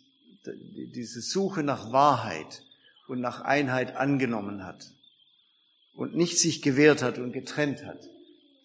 diese 0.55 1.21
Suche 1.21 1.62
nach 1.62 1.93
Wahrheit 1.93 2.62
und 3.09 3.21
nach 3.21 3.41
Einheit 3.41 3.97
angenommen 3.97 4.65
hat 4.65 4.93
und 5.95 6.15
nicht 6.15 6.38
sich 6.38 6.62
gewehrt 6.62 7.03
hat 7.03 7.19
und 7.19 7.33
getrennt 7.33 7.85
hat. 7.85 8.09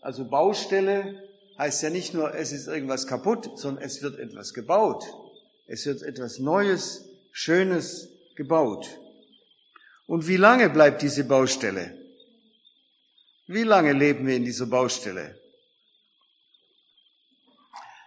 Also 0.02 0.26
Baustelle 0.26 1.24
heißt 1.58 1.84
ja 1.84 1.90
nicht 1.90 2.14
nur, 2.14 2.34
es 2.34 2.52
ist 2.52 2.68
irgendwas 2.68 3.08
kaputt, 3.08 3.58
sondern 3.58 3.84
es 3.84 4.02
wird 4.02 4.20
etwas 4.20 4.54
gebaut. 4.54 5.06
Es 5.68 5.86
wird 5.86 6.02
etwas 6.02 6.40
Neues, 6.40 7.06
Schönes 7.32 8.10
gebaut. 8.36 9.00
Und 10.08 10.28
wie 10.28 10.38
lange 10.38 10.70
bleibt 10.70 11.02
diese 11.02 11.24
Baustelle? 11.24 11.98
Wie 13.48 13.64
lange 13.64 13.94
leben 13.94 14.28
wir 14.28 14.36
in 14.36 14.44
dieser 14.44 14.66
Baustelle? 14.66 15.40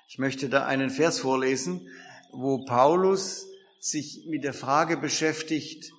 Ich 0.08 0.18
möchte 0.18 0.48
da 0.48 0.66
einen 0.66 0.90
Vers 0.90 1.20
vorlesen, 1.20 1.88
wo 2.32 2.64
Paulus 2.64 3.46
sich 3.84 4.24
mit 4.26 4.44
der 4.44 4.54
Frage 4.54 4.96
beschäftigt, 4.96 5.92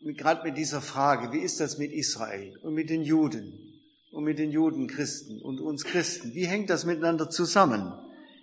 gerade 0.00 0.42
mit 0.42 0.56
dieser 0.56 0.80
Frage, 0.80 1.32
wie 1.32 1.42
ist 1.42 1.60
das 1.60 1.78
mit 1.78 1.92
Israel 1.92 2.58
und 2.62 2.74
mit 2.74 2.90
den 2.90 3.02
Juden? 3.02 3.70
und 4.12 4.24
mit 4.24 4.38
den 4.38 4.50
Juden 4.50 4.88
Christen 4.88 5.40
und 5.40 5.60
uns 5.60 5.84
Christen. 5.84 6.34
Wie 6.34 6.46
hängt 6.46 6.70
das 6.70 6.84
miteinander 6.84 7.30
zusammen? 7.30 7.92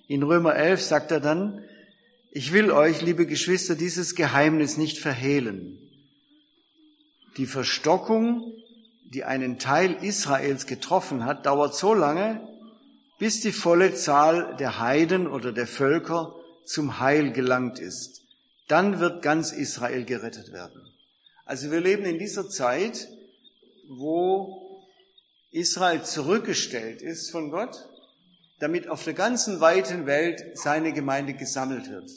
In 0.08 0.24
Römer 0.24 0.56
11 0.56 0.82
sagt 0.82 1.12
er 1.12 1.20
dann, 1.20 1.64
ich 2.32 2.54
will 2.54 2.72
euch, 2.72 3.02
liebe 3.02 3.26
Geschwister, 3.26 3.76
dieses 3.76 4.16
Geheimnis 4.16 4.78
nicht 4.78 5.00
verhehlen. 5.00 5.78
Die 7.38 7.46
Verstockung, 7.46 8.54
die 9.06 9.24
einen 9.24 9.60
Teil 9.60 9.98
Israels 10.02 10.66
getroffen 10.66 11.26
hat, 11.26 11.46
dauert 11.46 11.76
so 11.76 11.94
lange, 11.94 12.48
bis 13.20 13.42
die 13.42 13.52
volle 13.52 13.94
Zahl 13.96 14.56
der 14.58 14.80
Heiden 14.80 15.28
oder 15.28 15.52
der 15.52 15.68
Völker 15.68 16.36
zum 16.66 17.00
Heil 17.00 17.32
gelangt 17.32 17.80
ist. 17.80 18.22
Dann 18.68 19.00
wird 19.00 19.22
ganz 19.22 19.52
Israel 19.52 20.04
gerettet 20.06 20.52
werden. 20.52 20.82
Also 21.46 21.72
wir 21.72 21.80
leben 21.80 22.06
in 22.06 22.20
dieser 22.20 22.50
Zeit, 22.50 23.08
wo 23.88 24.84
Israel 25.52 26.04
zurückgestellt 26.04 27.02
ist 27.02 27.32
von 27.32 27.52
Gott, 27.52 27.76
damit 28.60 28.90
auf 28.90 29.04
der 29.04 29.14
ganzen 29.14 29.60
weiten 29.62 30.06
Welt 30.06 30.44
seine 30.56 30.92
Gemeinde 30.92 31.34
gesammelt 31.34 31.90
wird. 31.90 32.10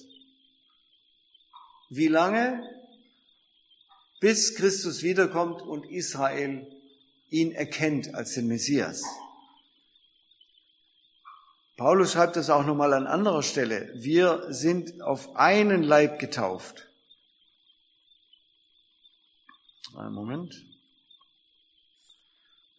Wie 1.90 2.08
lange? 2.08 2.62
Bis 4.20 4.54
Christus 4.54 5.02
wiederkommt 5.02 5.62
und 5.62 5.90
Israel 5.90 6.66
ihn 7.30 7.52
erkennt 7.52 8.14
als 8.14 8.34
den 8.34 8.48
Messias. 8.48 9.02
Paulus 11.80 12.12
schreibt 12.12 12.36
das 12.36 12.50
auch 12.50 12.66
nochmal 12.66 12.92
an 12.92 13.06
anderer 13.06 13.42
Stelle. 13.42 13.90
Wir 13.94 14.48
sind 14.50 15.00
auf 15.00 15.34
einen 15.34 15.82
Leib 15.82 16.18
getauft. 16.18 16.90
Einen 19.96 20.12
Moment. 20.12 20.62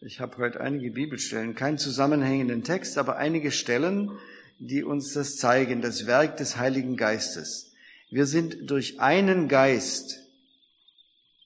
Ich 0.02 0.20
habe 0.20 0.36
heute 0.36 0.60
einige 0.60 0.92
Bibelstellen, 0.92 1.56
keinen 1.56 1.78
zusammenhängenden 1.78 2.62
Text, 2.62 2.96
aber 2.96 3.16
einige 3.16 3.50
Stellen, 3.50 4.12
die 4.60 4.84
uns 4.84 5.14
das 5.14 5.36
zeigen, 5.36 5.82
das 5.82 6.06
Werk 6.06 6.36
des 6.36 6.56
Heiligen 6.58 6.96
Geistes. 6.96 7.72
Wir 8.08 8.26
sind 8.26 8.70
durch 8.70 9.00
einen 9.00 9.48
Geist, 9.48 10.21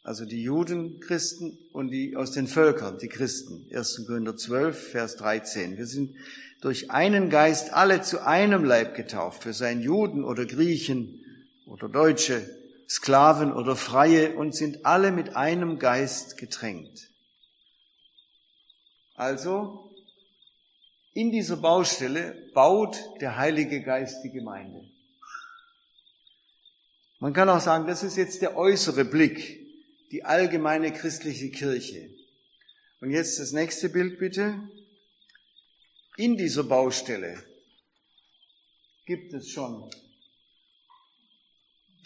also 0.07 0.25
die 0.25 0.41
Juden, 0.41 1.01
Christen 1.01 1.59
und 1.73 1.89
die 1.91 2.15
aus 2.15 2.31
den 2.31 2.47
Völkern, 2.47 2.97
die 2.99 3.09
Christen, 3.09 3.69
1. 3.75 4.05
Korinther 4.07 4.37
12, 4.37 4.91
Vers 4.93 5.17
13. 5.17 5.77
Wir 5.77 5.87
sind 5.87 6.15
durch 6.61 6.93
einen 6.93 7.29
Geist 7.29 7.73
alle 7.73 8.03
zu 8.03 8.25
einem 8.25 8.65
Leib 8.65 8.95
getauft. 8.95 9.45
Wir 9.47 9.53
seien 9.53 9.83
Juden 9.83 10.23
oder 10.23 10.47
Griechen 10.47 11.25
oder 11.67 11.89
Deutsche, 11.89 12.49
Sklaven 12.89 13.53
oder 13.53 13.75
Freie 13.75 14.37
und 14.37 14.55
sind 14.55 14.87
alle 14.87 15.11
mit 15.11 15.35
einem 15.35 15.81
Geist 15.81 16.39
getränkt. 16.39 17.09
Also, 19.17 19.93
in 21.15 21.33
dieser 21.33 21.57
Baustelle 21.57 22.49
baut 22.55 22.97
der 23.21 23.39
Heilige 23.39 23.83
Geist 23.83 24.23
die 24.23 24.31
Gemeinde. 24.31 24.89
Man 27.19 27.33
kann 27.33 27.49
auch 27.49 27.61
sagen, 27.61 27.89
das 27.89 28.05
ist 28.05 28.17
jetzt 28.17 28.41
der 28.41 28.57
äußere 28.57 29.05
Blick, 29.05 29.66
die 30.11 30.25
allgemeine 30.25 30.93
christliche 30.93 31.51
Kirche. 31.51 32.11
Und 33.01 33.11
jetzt 33.11 33.39
das 33.39 33.53
nächste 33.53 33.89
Bild 33.89 34.19
bitte. 34.19 34.69
In 36.17 36.37
dieser 36.37 36.65
Baustelle 36.65 37.43
gibt 39.05 39.35
es 39.35 39.51
schon 39.51 39.91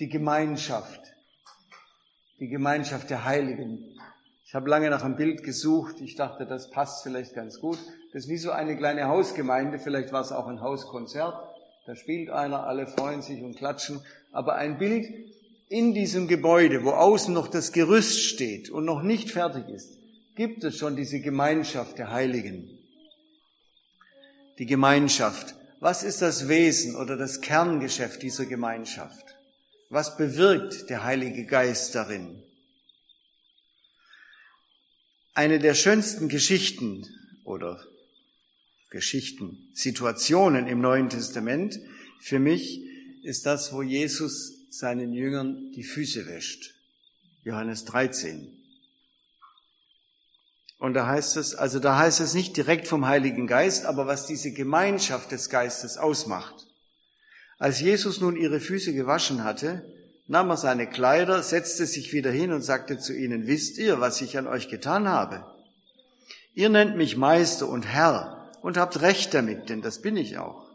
die 0.01 0.09
Gemeinschaft, 0.09 1.01
die 2.41 2.49
Gemeinschaft 2.49 3.11
der 3.11 3.25
Heiligen, 3.25 3.91
ich 4.51 4.55
habe 4.57 4.69
lange 4.69 4.91
nach 4.91 5.05
einem 5.05 5.15
Bild 5.15 5.45
gesucht. 5.45 6.01
Ich 6.01 6.17
dachte, 6.17 6.45
das 6.45 6.71
passt 6.73 7.05
vielleicht 7.05 7.37
ganz 7.37 7.61
gut. 7.61 7.79
Das 8.13 8.25
ist 8.25 8.29
wie 8.29 8.37
so 8.37 8.51
eine 8.51 8.77
kleine 8.77 9.07
Hausgemeinde. 9.07 9.79
Vielleicht 9.79 10.13
war 10.13 10.23
es 10.23 10.33
auch 10.33 10.49
ein 10.49 10.61
Hauskonzert. 10.61 11.41
Da 11.87 11.95
spielt 11.95 12.31
einer, 12.31 12.67
alle 12.67 12.89
freuen 12.89 13.23
sich 13.23 13.45
und 13.45 13.57
klatschen. 13.57 14.01
Aber 14.33 14.57
ein 14.57 14.77
Bild 14.77 15.07
in 15.71 15.95
diesem 15.95 16.27
Gebäude, 16.27 16.83
wo 16.83 16.91
außen 16.91 17.33
noch 17.33 17.47
das 17.47 17.71
Gerüst 17.71 18.25
steht 18.25 18.71
und 18.71 18.85
noch 18.85 19.03
nicht 19.03 19.31
fertig 19.31 19.69
ist, 19.69 19.99
gibt 20.35 20.65
es 20.65 20.77
schon 20.77 20.97
diese 20.97 21.21
Gemeinschaft 21.21 21.97
der 21.97 22.11
Heiligen. 22.11 22.77
Die 24.59 24.67
Gemeinschaft. 24.67 25.55
Was 25.79 26.03
ist 26.03 26.23
das 26.23 26.49
Wesen 26.49 26.97
oder 26.97 27.17
das 27.17 27.41
Kerngeschäft 27.41 28.21
dieser 28.21 28.47
Gemeinschaft? 28.47 29.37
Was 29.91 30.17
bewirkt 30.17 30.91
der 30.91 31.05
Heilige 31.05 31.47
Geist 31.47 31.95
darin? 31.95 32.43
Eine 35.35 35.61
der 35.61 35.75
schönsten 35.75 36.29
Geschichten 36.29 37.07
oder 37.45 37.81
Geschichten, 38.91 39.71
Situationen 39.73 40.67
im 40.67 40.81
Neuen 40.81 41.09
Testament 41.09 41.79
für 42.21 42.41
mich 42.41 42.83
ist 43.23 43.47
das, 43.47 43.73
wo 43.73 43.83
Jesus 43.83 44.60
seinen 44.71 45.13
Jüngern 45.13 45.73
die 45.73 45.83
Füße 45.83 46.27
wäscht. 46.27 46.75
Johannes 47.43 47.85
13. 47.87 48.57
Und 50.79 50.95
da 50.95 51.07
heißt 51.07 51.37
es, 51.37 51.55
also 51.55 51.79
da 51.79 51.99
heißt 51.99 52.21
es 52.21 52.33
nicht 52.33 52.57
direkt 52.57 52.89
vom 52.89 53.07
Heiligen 53.07 53.47
Geist, 53.47 53.85
aber 53.85 54.07
was 54.07 54.27
diese 54.27 54.53
Gemeinschaft 54.53 55.31
des 55.31 55.51
Geistes 55.51 55.99
ausmacht. 55.99 56.67
Als 57.59 57.81
Jesus 57.81 58.21
nun 58.21 58.37
ihre 58.37 58.61
Füße 58.61 58.95
gewaschen 58.95 59.45
hatte, 59.45 59.85
nahm 60.27 60.49
er 60.49 60.57
seine 60.57 60.89
Kleider, 60.89 61.43
setzte 61.43 61.85
sich 61.85 62.13
wieder 62.13 62.31
hin 62.31 62.53
und 62.53 62.63
sagte 62.63 62.99
zu 62.99 63.15
ihnen, 63.15 63.47
wisst 63.47 63.77
ihr, 63.77 64.01
was 64.01 64.23
ich 64.23 64.39
an 64.39 64.47
euch 64.47 64.69
getan 64.69 65.09
habe? 65.09 65.45
Ihr 66.55 66.71
nennt 66.71 66.97
mich 66.97 67.17
Meister 67.17 67.69
und 67.69 67.87
Herr 67.87 68.51
und 68.63 68.79
habt 68.79 69.03
Recht 69.03 69.35
damit, 69.35 69.69
denn 69.69 69.83
das 69.83 70.01
bin 70.01 70.17
ich 70.17 70.39
auch. 70.39 70.70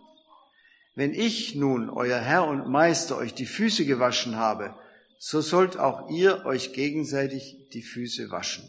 Wenn 0.95 1.13
ich 1.13 1.55
nun, 1.55 1.89
euer 1.89 2.19
Herr 2.19 2.47
und 2.47 2.69
Meister, 2.69 3.17
euch 3.17 3.33
die 3.33 3.45
Füße 3.45 3.85
gewaschen 3.85 4.37
habe, 4.37 4.73
so 5.19 5.41
sollt 5.41 5.77
auch 5.77 6.09
ihr 6.09 6.45
euch 6.45 6.71
gegenseitig 6.71 7.57
die 7.73 7.81
Füße 7.81 8.31
waschen. 8.31 8.63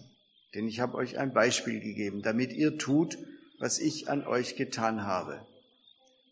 Denn 0.54 0.66
ich 0.66 0.80
habe 0.80 0.96
euch 0.96 1.18
ein 1.18 1.32
Beispiel 1.32 1.80
gegeben, 1.80 2.22
damit 2.22 2.52
ihr 2.52 2.78
tut, 2.78 3.16
was 3.60 3.78
ich 3.78 4.10
an 4.10 4.26
euch 4.26 4.56
getan 4.56 5.04
habe. 5.04 5.46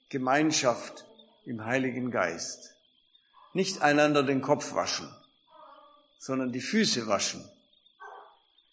Gemeinschaft 0.09 1.07
im 1.45 1.65
Heiligen 1.65 2.11
Geist. 2.11 2.75
Nicht 3.53 3.83
einander 3.83 4.25
den 4.25 4.43
Kopf 4.43 4.75
waschen, 4.75 5.09
sondern 6.19 6.53
die 6.53 6.61
Füße 6.61 7.07
waschen. 7.07 7.45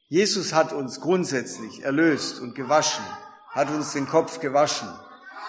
Jesus 0.10 0.54
hat 0.54 0.74
uns 0.74 1.02
grundsätzlich 1.02 1.84
erlöst 1.84 2.40
und 2.40 2.56
gewaschen, 2.56 3.06
hat 3.50 3.70
uns 3.70 3.94
den 3.94 4.08
Kopf 4.08 4.40
gewaschen, 4.40 4.90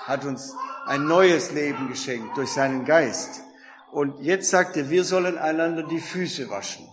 hat 0.04 0.24
uns 0.24 0.54
ein 0.86 1.06
neues 1.06 1.52
Leben 1.52 1.88
geschenkt 1.88 2.36
durch 2.36 2.50
seinen 2.50 2.84
Geist. 2.84 3.42
Und 3.90 4.20
jetzt 4.20 4.50
sagt 4.50 4.76
er, 4.76 4.90
wir 4.90 5.04
sollen 5.04 5.38
einander 5.38 5.82
die 5.82 6.00
Füße 6.00 6.48
waschen. 6.50 6.88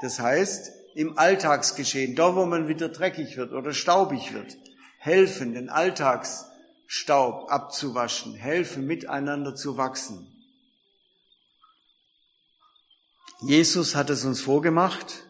Das 0.00 0.20
heißt, 0.20 0.72
im 0.94 1.18
Alltagsgeschehen, 1.18 2.14
da 2.14 2.36
wo 2.36 2.44
man 2.46 2.68
wieder 2.68 2.88
dreckig 2.88 3.36
wird 3.36 3.52
oder 3.52 3.72
staubig 3.72 4.32
wird, 4.32 4.56
helfen, 4.98 5.54
den 5.54 5.68
Alltagsstaub 5.68 7.50
abzuwaschen, 7.50 8.34
helfen, 8.34 8.86
miteinander 8.86 9.54
zu 9.54 9.76
wachsen. 9.76 10.28
Jesus 13.44 13.96
hat 13.96 14.10
es 14.10 14.24
uns 14.24 14.40
vorgemacht 14.40 15.24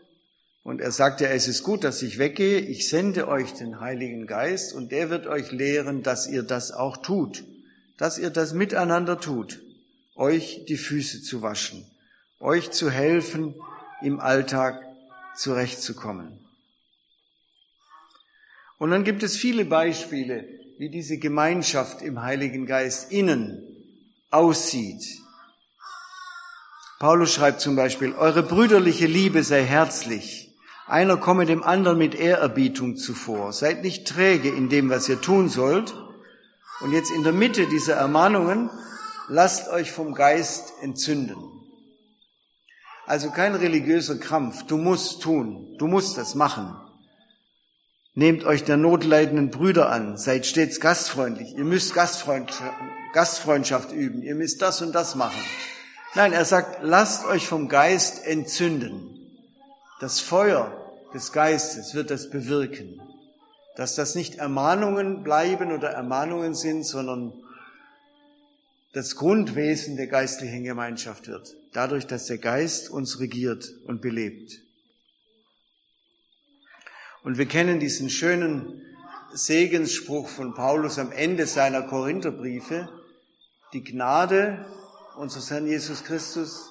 und 0.63 0.81
er 0.81 0.93
sagte, 0.93 1.29
es 1.29 1.49
ist 1.49 1.63
gut, 1.63 1.83
dass 1.83 2.03
ich 2.03 2.19
weggehe, 2.19 2.61
ich 2.61 2.89
sende 2.89 3.27
euch 3.27 3.55
den 3.55 3.81
Heiligen 3.81 4.27
Geist 4.27 4.75
und 4.75 4.93
der 4.93 5.09
wird 5.09 5.27
euch 5.27 5.51
lehren, 5.51 6.03
dass 6.03 6.27
ihr 6.27 6.43
das 6.43 6.73
auch 6.73 6.99
tut, 6.99 7.45
dass 8.03 8.19
ihr 8.19 8.31
das 8.31 8.53
miteinander 8.53 9.21
tut, 9.21 9.61
euch 10.17 10.65
die 10.67 10.77
Füße 10.77 11.23
zu 11.23 11.41
waschen, 11.41 11.89
euch 12.41 12.73
zu 12.73 12.91
helfen, 12.91 13.55
im 14.03 14.19
Alltag 14.19 14.83
zurechtzukommen. 15.37 16.37
Und 18.79 18.91
dann 18.91 19.05
gibt 19.05 19.23
es 19.23 19.37
viele 19.37 19.65
Beispiele, 19.65 20.49
wie 20.79 20.91
diese 20.91 21.19
Gemeinschaft 21.19 22.03
im 22.03 22.23
Heiligen 22.23 22.67
Geist 22.67 23.13
innen 23.13 23.63
aussieht. 24.33 25.05
Paulus 26.99 27.33
schreibt 27.33 27.61
zum 27.61 27.77
Beispiel, 27.77 28.15
eure 28.15 28.43
brüderliche 28.43 29.07
Liebe 29.07 29.45
sei 29.45 29.63
herzlich. 29.63 30.53
Einer 30.89 31.19
komme 31.19 31.47
dem 31.47 31.63
anderen 31.63 31.99
mit 31.99 32.17
Ehrerbietung 32.17 32.97
zuvor. 32.97 33.53
Seid 33.53 33.85
nicht 33.85 34.09
träge 34.09 34.49
in 34.49 34.69
dem, 34.69 34.91
was 34.91 35.09
ihr 35.09 35.21
tun 35.21 35.49
sollt. 35.49 35.95
Und 36.83 36.93
jetzt 36.93 37.11
in 37.11 37.23
der 37.23 37.33
Mitte 37.33 37.67
dieser 37.67 37.95
Ermahnungen, 37.95 38.71
lasst 39.29 39.69
euch 39.69 39.93
vom 39.93 40.15
Geist 40.15 40.73
entzünden. 40.83 41.37
Also 43.07 43.31
kein 43.31 43.55
religiöser 43.55 44.19
Krampf. 44.19 44.65
Du 44.65 44.77
musst 44.77 45.23
tun. 45.23 45.77
Du 45.79 45.87
musst 45.87 46.19
das 46.19 46.35
machen. 46.35 46.77
Nehmt 48.15 48.45
euch 48.45 48.65
der 48.65 48.77
notleidenden 48.77 49.51
Brüder 49.51 49.91
an. 49.91 50.17
Seid 50.17 50.45
stets 50.45 50.81
gastfreundlich. 50.81 51.55
Ihr 51.57 51.65
müsst 51.65 51.95
Gastfreundschaft, 51.95 52.75
Gastfreundschaft 53.13 53.93
üben. 53.93 54.23
Ihr 54.23 54.35
müsst 54.35 54.61
das 54.61 54.83
und 54.83 54.93
das 54.93 55.15
machen. 55.15 55.41
Nein, 56.15 56.33
er 56.33 56.45
sagt, 56.45 56.81
lasst 56.83 57.25
euch 57.25 57.47
vom 57.47 57.69
Geist 57.69 58.27
entzünden. 58.27 59.13
Das 60.01 60.21
Feuer 60.21 60.77
des 61.15 61.33
Geistes 61.33 61.95
wird 61.95 62.11
das 62.11 62.29
bewirken. 62.29 63.01
Dass 63.77 63.95
das 63.95 64.15
nicht 64.15 64.37
Ermahnungen 64.37 65.23
bleiben 65.23 65.73
oder 65.73 65.91
Ermahnungen 65.91 66.55
sind, 66.55 66.85
sondern 66.85 67.33
das 68.93 69.17
Grundwesen 69.17 69.97
der 69.97 70.07
geistlichen 70.07 70.65
Gemeinschaft 70.65 71.27
wird, 71.27 71.57
dadurch, 71.73 72.07
dass 72.07 72.27
der 72.27 72.39
Geist 72.39 72.91
uns 72.91 73.21
regiert 73.21 73.73
und 73.87 74.03
belebt. 74.03 74.61
Und 77.23 77.39
wir 77.39 77.47
kennen 77.47 77.81
diesen 77.81 78.11
schönen 78.11 78.83
Segensspruch 79.33 80.29
von 80.29 80.55
Paulus 80.55 80.99
am 80.99 81.11
Ende 81.13 81.47
seiner 81.47 81.83
Korintherbriefe, 81.83 82.89
die 83.73 83.83
Gnade 83.83 84.67
unseres 85.17 85.51
Herrn 85.51 85.67
Jesus 85.67 86.05
Christus, 86.05 86.71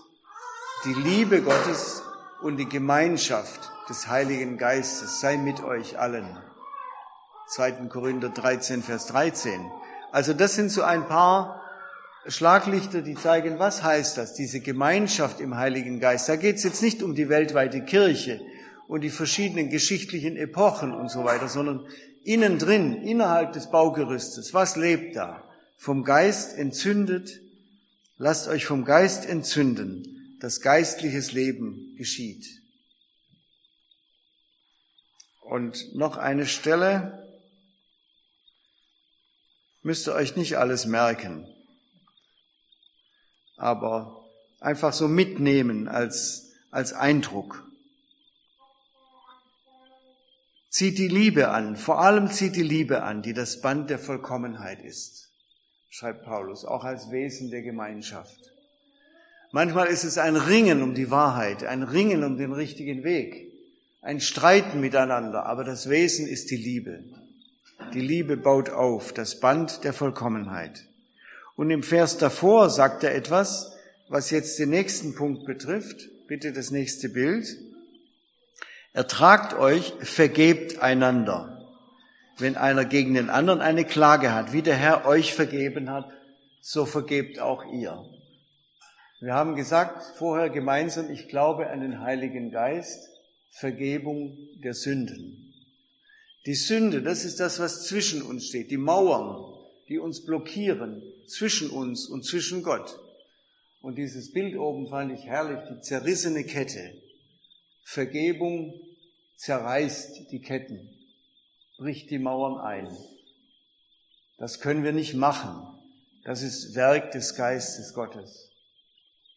die 0.86 0.94
Liebe 0.94 1.42
Gottes 1.42 2.04
und 2.42 2.58
die 2.58 2.70
Gemeinschaft 2.70 3.72
des 3.90 4.08
Heiligen 4.08 4.58
Geistes 4.58 5.22
sei 5.22 5.38
mit 5.38 5.64
euch 5.64 5.98
allen. 5.98 6.38
2. 7.52 7.88
Korinther 7.90 8.30
13, 8.30 8.82
Vers 8.82 9.08
13. 9.08 9.70
Also 10.14 10.34
das 10.34 10.56
sind 10.56 10.72
so 10.72 10.84
ein 10.84 11.06
paar 11.06 11.62
Schlaglichter, 12.26 13.02
die 13.02 13.16
zeigen, 13.16 13.60
was 13.60 13.84
heißt 13.84 14.18
das, 14.18 14.34
diese 14.34 14.62
Gemeinschaft 14.62 15.42
im 15.42 15.58
Heiligen 15.58 16.00
Geist. 16.00 16.30
Da 16.30 16.38
geht 16.38 16.56
es 16.56 16.64
jetzt 16.64 16.82
nicht 16.82 17.04
um 17.04 17.14
die 17.14 17.28
weltweite 17.28 17.84
Kirche 17.84 18.40
und 18.88 19.02
die 19.02 19.10
verschiedenen 19.10 19.70
geschichtlichen 19.70 20.38
Epochen 20.38 20.94
und 20.94 21.10
so 21.10 21.26
weiter, 21.26 21.50
sondern 21.50 21.86
innen 22.24 22.58
drin, 22.58 23.04
innerhalb 23.04 23.52
des 23.52 23.70
Baugerüstes, 23.70 24.54
was 24.54 24.78
lebt 24.78 25.18
da? 25.18 25.44
Vom 25.78 26.06
Geist 26.06 26.58
entzündet, 26.58 27.42
lasst 28.18 28.48
euch 28.48 28.66
vom 28.66 28.86
Geist 28.86 29.28
entzünden, 29.28 30.38
dass 30.40 30.62
geistliches 30.62 31.34
Leben 31.34 31.96
geschieht. 31.98 32.46
Und 35.42 35.94
noch 35.96 36.16
eine 36.16 36.46
Stelle, 36.46 37.22
müsst 39.84 40.08
ihr 40.08 40.14
euch 40.14 40.36
nicht 40.36 40.58
alles 40.58 40.86
merken 40.86 41.48
aber 43.62 44.26
einfach 44.60 44.92
so 44.92 45.08
mitnehmen 45.08 45.88
als, 45.88 46.52
als 46.72 46.94
Eindruck. 46.94 47.64
Zieht 50.70 50.98
die 50.98 51.08
Liebe 51.08 51.50
an, 51.50 51.76
vor 51.76 52.02
allem 52.02 52.32
zieht 52.32 52.56
die 52.56 52.64
Liebe 52.64 53.04
an, 53.04 53.22
die 53.22 53.34
das 53.34 53.62
Band 53.62 53.92
der 53.92 54.00
Vollkommenheit 54.00 54.82
ist, 54.82 55.30
schreibt 55.90 56.24
Paulus, 56.24 56.66
auch 56.66 56.86
als 56.86 57.12
Wesen 57.12 57.52
der 57.52 57.62
Gemeinschaft. 57.62 58.52
Manchmal 59.52 59.88
ist 59.88 60.06
es 60.06 60.18
ein 60.18 60.38
Ringen 60.38 60.82
um 60.82 60.96
die 60.96 61.12
Wahrheit, 61.12 61.64
ein 61.64 61.84
Ringen 61.84 62.24
um 62.24 62.38
den 62.38 62.52
richtigen 62.52 63.04
Weg, 63.04 63.54
ein 64.02 64.20
Streiten 64.20 64.80
miteinander, 64.80 65.46
aber 65.46 65.64
das 65.64 65.88
Wesen 65.88 66.26
ist 66.26 66.50
die 66.50 66.58
Liebe. 66.58 67.04
Die 67.94 68.02
Liebe 68.02 68.38
baut 68.38 68.70
auf, 68.70 69.12
das 69.14 69.40
Band 69.40 69.84
der 69.84 69.92
Vollkommenheit. 69.94 70.86
Und 71.56 71.70
im 71.72 71.84
Vers 71.84 72.18
davor 72.18 72.70
sagt 72.70 73.04
er 73.04 73.14
etwas, 73.14 73.76
was 74.08 74.32
jetzt 74.32 74.58
den 74.60 74.70
nächsten 74.70 75.14
Punkt 75.14 75.46
betrifft. 75.46 76.10
Bitte 76.28 76.54
das 76.54 76.72
nächste 76.72 77.10
Bild. 77.10 77.46
Ertragt 78.94 79.54
euch, 79.54 79.94
vergebt 80.00 80.82
einander. 80.82 81.68
Wenn 82.38 82.56
einer 82.56 82.86
gegen 82.86 83.14
den 83.14 83.30
anderen 83.30 83.62
eine 83.62 83.84
Klage 83.84 84.34
hat, 84.34 84.54
wie 84.54 84.62
der 84.62 84.76
Herr 84.76 85.06
euch 85.06 85.34
vergeben 85.34 85.90
hat, 85.90 86.10
so 86.62 86.86
vergebt 86.86 87.40
auch 87.40 87.66
ihr. 87.74 88.06
Wir 89.20 89.34
haben 89.34 89.56
gesagt 89.56 90.02
vorher 90.18 90.50
gemeinsam, 90.50 91.12
ich 91.12 91.28
glaube 91.28 91.70
an 91.70 91.82
den 91.82 92.00
Heiligen 92.00 92.52
Geist, 92.52 93.10
Vergebung 93.52 94.38
der 94.64 94.74
Sünden. 94.74 95.51
Die 96.46 96.56
Sünde, 96.56 97.02
das 97.04 97.24
ist 97.24 97.40
das, 97.40 97.60
was 97.60 97.86
zwischen 97.86 98.24
uns 98.24 98.48
steht, 98.48 98.72
die 98.72 98.78
Mauern, 98.78 99.44
die 99.88 100.00
uns 100.00 100.26
blockieren 100.26 101.04
zwischen 101.28 101.70
uns 101.70 102.08
und 102.08 102.26
zwischen 102.26 102.64
Gott. 102.64 103.00
Und 103.82 103.98
dieses 103.98 104.32
Bild 104.32 104.58
oben 104.58 104.88
fand 104.88 105.12
ich 105.12 105.26
herrlich, 105.26 105.60
die 105.70 105.82
zerrissene 105.82 106.44
Kette. 106.44 106.94
Vergebung 107.84 108.80
zerreißt 109.38 110.32
die 110.32 110.40
Ketten, 110.40 110.90
bricht 111.78 112.10
die 112.10 112.20
Mauern 112.20 112.60
ein. 112.60 112.96
Das 114.38 114.60
können 114.60 114.84
wir 114.84 114.94
nicht 114.94 115.14
machen. 115.14 115.68
Das 116.24 116.42
ist 116.42 116.76
Werk 116.76 117.12
des 117.12 117.36
Geistes 117.36 117.94
Gottes. 117.94 118.52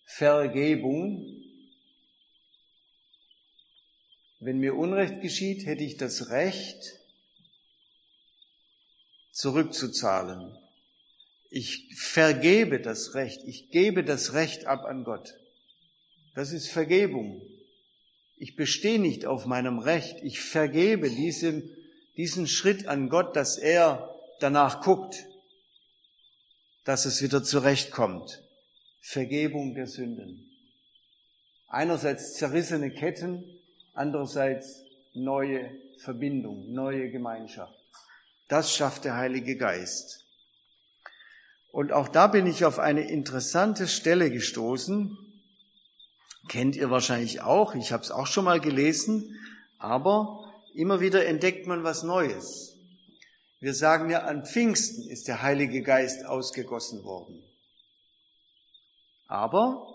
Vergebung. 0.05 1.44
Wenn 4.41 4.59
mir 4.59 4.75
Unrecht 4.75 5.21
geschieht, 5.21 5.67
hätte 5.67 5.85
ich 5.85 5.97
das 5.97 6.31
Recht, 6.31 7.01
zurückzuzahlen. 9.33 10.57
Ich 11.51 11.95
vergebe 11.97 12.81
das 12.81 13.15
Recht. 13.15 13.43
Ich 13.45 13.71
gebe 13.71 14.05
das 14.05 14.33
Recht 14.33 14.67
ab 14.67 14.85
an 14.85 15.05
Gott. 15.05 15.35
Das 16.35 16.53
ist 16.53 16.69
Vergebung. 16.69 17.43
Ich 18.37 18.57
bestehe 18.57 18.99
nicht 18.99 19.27
auf 19.27 19.47
meinem 19.47 19.79
Recht. 19.79 20.17
Ich 20.23 20.41
vergebe 20.41 21.11
diesem, 21.11 21.71
diesen 22.17 22.47
Schritt 22.47 22.89
an 22.89 23.09
Gott, 23.09 23.37
dass 23.37 23.57
er 23.57 24.15
danach 24.41 24.83
guckt, 24.83 25.27
dass 26.85 27.05
es 27.05 27.23
wieder 27.23 27.43
zurechtkommt. 27.43 28.43
Vergebung 29.01 29.75
der 29.75 29.87
Sünden. 29.87 30.51
Einerseits 31.69 32.35
zerrissene 32.35 32.91
Ketten, 32.91 33.45
andererseits 33.95 34.85
neue 35.15 35.71
Verbindung, 35.99 36.73
neue 36.73 37.11
Gemeinschaft. 37.11 37.79
Das 38.49 38.75
schafft 38.75 39.05
der 39.05 39.17
Heilige 39.17 39.57
Geist. 39.57 40.25
Und 41.71 41.93
auch 41.93 42.09
da 42.09 42.27
bin 42.27 42.47
ich 42.47 42.65
auf 42.65 42.79
eine 42.79 43.09
interessante 43.09 43.89
Stelle 43.89 44.31
gestoßen. 44.31 45.17
Kennt 46.49 46.77
ihr 46.77 46.91
wahrscheinlich 46.91 47.41
auch, 47.41 47.75
ich 47.75 47.91
habe 47.93 48.03
es 48.03 48.11
auch 48.11 48.27
schon 48.27 48.45
mal 48.45 48.61
gelesen, 48.61 49.39
aber 49.79 50.53
immer 50.75 51.01
wieder 51.01 51.27
entdeckt 51.27 51.67
man 51.67 51.83
was 51.83 52.03
Neues. 52.03 52.77
Wir 53.61 53.75
sagen 53.75 54.11
ja, 54.11 54.25
an 54.25 54.45
Pfingsten 54.45 55.09
ist 55.09 55.27
der 55.27 55.41
Heilige 55.43 55.83
Geist 55.83 56.27
ausgegossen 56.27 57.03
worden. 57.03 57.43
Aber 59.27 59.87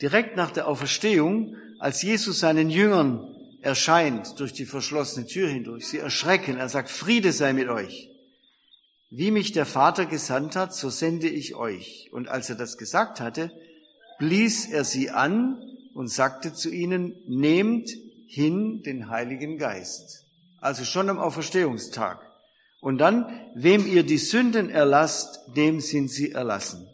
direkt 0.00 0.34
nach 0.34 0.50
der 0.50 0.66
Auferstehung, 0.66 1.56
als 1.80 2.02
Jesus 2.02 2.40
seinen 2.40 2.68
Jüngern 2.68 3.34
erscheint 3.62 4.38
durch 4.38 4.52
die 4.52 4.66
verschlossene 4.66 5.26
Tür 5.26 5.48
hindurch, 5.48 5.88
sie 5.88 5.98
erschrecken, 5.98 6.58
er 6.58 6.68
sagt, 6.68 6.90
Friede 6.90 7.32
sei 7.32 7.54
mit 7.54 7.68
euch. 7.68 8.10
Wie 9.08 9.30
mich 9.30 9.52
der 9.52 9.64
Vater 9.64 10.04
gesandt 10.04 10.56
hat, 10.56 10.74
so 10.74 10.90
sende 10.90 11.28
ich 11.28 11.54
euch. 11.54 12.10
Und 12.12 12.28
als 12.28 12.50
er 12.50 12.56
das 12.56 12.76
gesagt 12.76 13.18
hatte, 13.18 13.50
blies 14.18 14.66
er 14.66 14.84
sie 14.84 15.10
an 15.10 15.58
und 15.94 16.08
sagte 16.08 16.52
zu 16.52 16.70
ihnen, 16.70 17.16
nehmt 17.26 17.90
hin 18.26 18.82
den 18.82 19.08
Heiligen 19.08 19.56
Geist. 19.56 20.26
Also 20.58 20.84
schon 20.84 21.08
am 21.08 21.18
Auferstehungstag. 21.18 22.20
Und 22.80 22.98
dann, 22.98 23.50
wem 23.54 23.86
ihr 23.86 24.02
die 24.02 24.18
Sünden 24.18 24.68
erlasst, 24.68 25.40
dem 25.56 25.80
sind 25.80 26.10
sie 26.10 26.32
erlassen. 26.32 26.86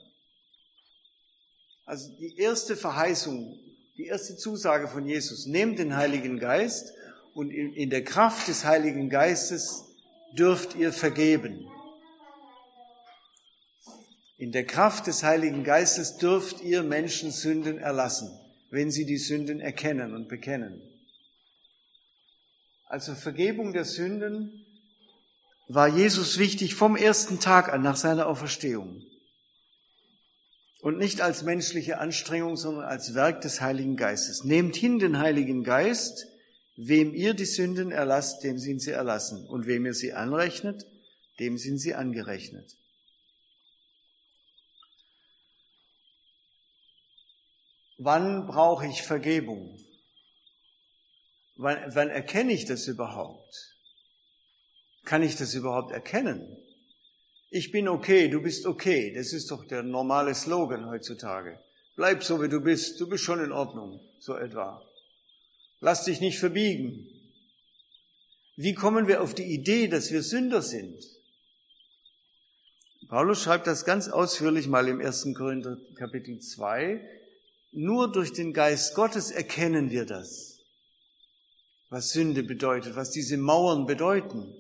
Also 1.85 2.09
die 2.19 2.37
erste 2.37 2.77
Verheißung, 2.77 3.59
die 3.99 4.07
erste 4.07 4.37
Zusage 4.37 4.89
von 4.89 5.07
Jesus, 5.07 5.47
nehmt 5.47 5.79
den 5.79 5.97
Heiligen 5.97 6.39
Geist 6.39 6.93
und 7.35 7.51
in, 7.51 7.91
der 7.91 8.05
Kraft 8.05 8.49
des 8.49 8.65
Heiligen 8.65 9.09
Geistes 9.09 9.85
dürft 10.33 10.75
ihr 10.75 10.93
vergeben. 10.93 11.67
In 14.39 14.53
der 14.53 14.67
Kraft 14.67 15.07
des 15.07 15.23
Heiligen 15.23 15.65
Geistes 15.65 16.19
dürft 16.19 16.61
ihr 16.61 16.83
Menschen 16.83 17.31
Sünden 17.31 17.79
erlassen, 17.79 18.31
wenn 18.71 18.91
sie 18.91 19.07
die 19.07 19.17
Sünden 19.17 19.61
erkennen 19.61 20.15
und 20.15 20.29
bekennen. 20.29 20.83
Also 22.85 23.15
Vergebung 23.15 23.73
der 23.73 23.87
Sünden 23.87 24.67
war 25.69 25.89
Jesus 25.89 26.39
wichtig 26.39 26.75
vom 26.75 26.97
ersten 26.97 27.41
Tag 27.41 27.73
an 27.73 27.83
nach 27.83 27.97
seiner 27.97 28.27
Auferstehung. 28.27 29.03
Und 30.87 30.99
nicht 30.99 31.21
als 31.21 31.43
menschliche 31.43 31.99
Anstrengung, 31.99 32.57
sondern 32.57 32.85
als 32.85 33.13
Werk 33.17 33.41
des 33.41 33.61
Heiligen 33.61 33.97
Geistes. 33.97 34.45
Nehmt 34.45 34.77
hin 34.77 35.01
den 35.01 35.19
Heiligen 35.19 35.65
Geist, 35.65 36.29
wem 36.77 37.13
ihr 37.13 37.35
die 37.35 37.45
Sünden 37.45 37.91
erlasst, 37.91 38.45
dem 38.45 38.61
sind 38.61 38.81
sie 38.81 38.93
erlassen. 38.93 39.49
Und 39.49 39.67
wem 39.67 39.85
ihr 39.85 39.95
sie 39.95 40.13
anrechnet, 40.13 40.87
dem 41.41 41.59
sind 41.59 41.79
sie 41.79 41.97
angerechnet. 41.97 42.77
Wann 47.99 48.47
brauche 48.47 48.87
ich 48.87 49.03
Vergebung? 49.03 49.77
Wann, 51.57 51.79
wann 51.97 52.11
erkenne 52.11 52.53
ich 52.53 52.65
das 52.65 52.87
überhaupt? 52.87 53.75
Kann 55.05 55.25
ich 55.25 55.35
das 55.35 55.53
überhaupt 55.55 55.91
erkennen? 55.91 56.57
Ich 57.51 57.71
bin 57.71 57.89
okay, 57.89 58.29
du 58.29 58.43
bist 58.43 58.67
okay. 58.67 59.13
Das 59.15 59.33
ist 59.33 59.51
doch 59.51 59.65
der 59.65 59.83
normale 59.83 60.35
Slogan 60.35 60.87
heutzutage. 60.89 61.59
Bleib 61.95 62.23
so, 62.23 62.43
wie 62.43 62.49
du 62.49 62.61
bist. 62.61 63.01
Du 63.01 63.09
bist 63.09 63.25
schon 63.25 63.43
in 63.43 63.53
Ordnung, 63.53 64.01
so 64.19 64.37
etwa. 64.37 64.83
Lass 65.81 66.05
dich 66.05 66.21
nicht 66.21 66.39
verbiegen. 66.39 67.09
Wie 68.57 68.75
kommen 68.75 69.07
wir 69.07 69.23
auf 69.23 69.35
die 69.35 69.45
Idee, 69.45 69.87
dass 69.89 70.11
wir 70.11 70.23
Sünder 70.23 70.63
sind? 70.63 70.99
Paulus 73.09 73.43
schreibt 73.43 73.67
das 73.67 73.85
ganz 73.85 74.09
ausführlich 74.09 74.67
mal 74.67 74.89
im 74.89 75.01
1. 75.01 75.29
Korinther 75.37 75.79
Kapitel 75.95 76.41
2. 76.41 77.01
Nur 77.73 78.11
durch 78.11 78.33
den 78.33 78.53
Geist 78.53 78.95
Gottes 78.95 79.31
erkennen 79.31 79.91
wir 79.91 80.07
das, 80.07 80.59
was 81.89 82.11
Sünde 82.11 82.43
bedeutet, 82.43 82.97
was 82.97 83.11
diese 83.11 83.37
Mauern 83.37 83.87
bedeuten. 83.87 84.55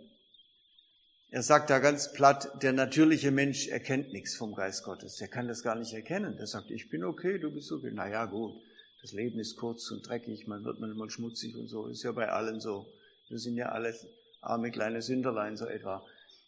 Er 1.36 1.42
sagt 1.42 1.68
da 1.68 1.80
ganz 1.80 2.14
platt, 2.14 2.62
der 2.62 2.72
natürliche 2.72 3.30
Mensch 3.30 3.68
erkennt 3.68 4.10
nichts 4.10 4.34
vom 4.36 4.54
Geist 4.54 4.84
Gottes. 4.84 5.16
Der 5.16 5.28
kann 5.28 5.46
das 5.48 5.62
gar 5.62 5.74
nicht 5.74 5.92
erkennen. 5.92 6.38
Der 6.38 6.46
sagt, 6.46 6.70
ich 6.70 6.88
bin 6.88 7.04
okay, 7.04 7.38
du 7.38 7.50
bist 7.50 7.70
okay. 7.70 7.90
Na 7.92 8.08
ja, 8.08 8.24
gut. 8.24 8.54
Das 9.02 9.12
Leben 9.12 9.38
ist 9.38 9.58
kurz 9.58 9.90
und 9.90 10.08
dreckig, 10.08 10.46
man 10.46 10.64
wird 10.64 10.80
manchmal 10.80 11.10
schmutzig 11.10 11.54
und 11.54 11.68
so. 11.68 11.88
Ist 11.88 12.04
ja 12.04 12.12
bei 12.12 12.30
allen 12.30 12.58
so. 12.58 12.90
Wir 13.28 13.38
sind 13.38 13.58
ja 13.58 13.68
alle 13.68 13.94
arme 14.40 14.70
kleine 14.70 15.02
Sünderlein 15.02 15.58
so 15.58 15.66
etwa. 15.66 16.02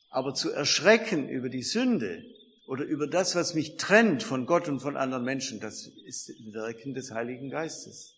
Aber 0.08 0.32
zu 0.32 0.52
erschrecken 0.52 1.28
über 1.28 1.50
die 1.50 1.64
Sünde 1.64 2.24
oder 2.66 2.84
über 2.84 3.06
das, 3.06 3.36
was 3.36 3.52
mich 3.52 3.76
trennt 3.76 4.22
von 4.22 4.46
Gott 4.46 4.68
und 4.68 4.80
von 4.80 4.96
anderen 4.96 5.24
Menschen, 5.24 5.60
das 5.60 5.86
ist 6.06 6.32
Wirken 6.50 6.94
des 6.94 7.10
Heiligen 7.10 7.50
Geistes. 7.50 8.14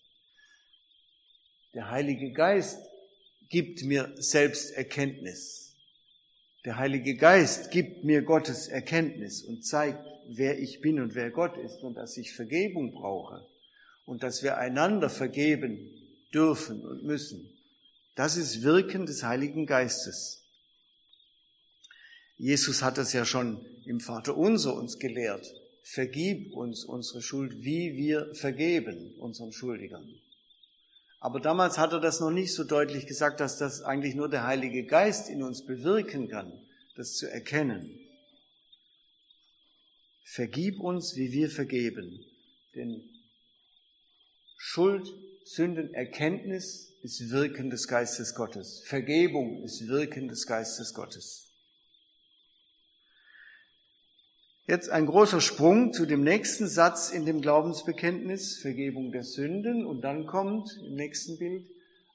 Der 1.75 1.91
Heilige 1.91 2.31
Geist 2.31 2.79
gibt 3.49 3.83
mir 3.83 4.15
Selbsterkenntnis. 4.19 5.60
Der 6.66 6.77
Heilige 6.77 7.16
Geist 7.16 7.70
gibt 7.70 8.05
mir 8.05 8.20
Gottes 8.20 8.68
Erkenntnis 8.68 9.42
und 9.42 9.64
zeigt, 9.64 10.05
wer 10.29 10.59
ich 10.59 10.83
bin 10.83 11.01
und 11.01 11.14
wer 11.14 11.31
Gott 11.31 11.57
ist 11.57 11.83
und 11.83 11.94
dass 11.94 12.18
ich 12.18 12.35
Vergebung 12.35 12.92
brauche 12.92 13.46
und 14.05 14.23
dass 14.23 14.42
wir 14.42 14.59
einander 14.59 15.09
vergeben 15.09 15.90
dürfen 16.35 16.85
und 16.85 17.03
müssen. 17.03 17.51
Das 18.14 18.37
ist 18.37 18.62
Wirken 18.62 19.07
des 19.07 19.23
Heiligen 19.23 19.64
Geistes. 19.64 20.44
Jesus 22.37 22.83
hat 22.83 22.99
es 22.99 23.14
ja 23.14 23.25
schon 23.25 23.64
im 23.87 24.01
Vater 24.01 24.37
unser 24.37 24.75
uns 24.75 24.99
gelehrt. 24.99 25.46
Vergib 25.83 26.53
uns 26.53 26.85
unsere 26.85 27.23
Schuld, 27.23 27.62
wie 27.62 27.96
wir 27.96 28.35
vergeben 28.35 29.14
unseren 29.18 29.53
Schuldigern. 29.53 30.07
Aber 31.21 31.39
damals 31.39 31.77
hat 31.77 31.93
er 31.93 32.01
das 32.01 32.21
noch 32.21 32.31
nicht 32.31 32.55
so 32.55 32.65
deutlich 32.65 33.07
gesagt, 33.07 33.41
dass 33.41 33.59
das 33.59 33.83
eigentlich 33.83 34.15
nur 34.15 34.31
der 34.31 34.47
Heilige 34.47 34.85
Geist 34.87 35.29
in 35.29 35.43
uns 35.43 35.65
bewirken 35.65 36.29
kann, 36.29 36.51
das 36.97 37.15
zu 37.15 37.31
erkennen. 37.31 38.01
Vergib 40.25 40.81
uns, 40.81 41.17
wie 41.17 41.31
wir 41.31 41.51
vergeben. 41.51 42.25
Denn 42.75 43.03
Schuld, 44.57 45.07
Sünden, 45.45 45.93
Erkenntnis 45.93 46.95
ist 47.03 47.31
Wirken 47.31 47.69
des 47.69 47.87
Geistes 47.87 48.35
Gottes. 48.35 48.83
Vergebung 48.87 49.63
ist 49.63 49.89
Wirken 49.89 50.29
des 50.29 50.47
Geistes 50.47 50.95
Gottes. 50.95 51.50
Jetzt 54.66 54.90
ein 54.90 55.07
großer 55.07 55.40
Sprung 55.40 55.92
zu 55.92 56.07
dem 56.07 56.23
nächsten 56.23 56.68
Satz 56.68 57.11
in 57.11 57.27
dem 57.27 57.40
Glaubensbekenntnis, 57.40 58.59
Vergebung 58.59 59.11
der 59.11 59.25
Sünden, 59.25 59.85
und 59.85 60.03
dann 60.03 60.27
kommt 60.27 60.70
im 60.87 60.94
nächsten 60.94 61.38
Bild 61.38 61.66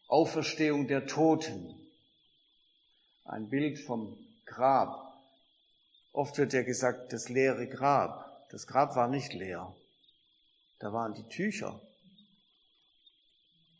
Auferstehung 0.08 0.88
der 0.88 1.08
Toten. 1.08 1.76
Ein 3.26 3.50
Bild 3.50 3.80
vom 3.80 4.18
Grab. 4.46 5.14
Oft 6.14 6.38
wird 6.38 6.54
ja 6.54 6.62
gesagt, 6.62 7.12
das 7.12 7.28
leere 7.28 7.68
Grab. 7.68 8.48
Das 8.52 8.68
Grab 8.68 8.96
war 8.96 9.08
nicht 9.08 9.34
leer. 9.34 9.76
Da 10.80 10.94
waren 10.94 11.14
die 11.14 11.28
Tücher. 11.28 11.82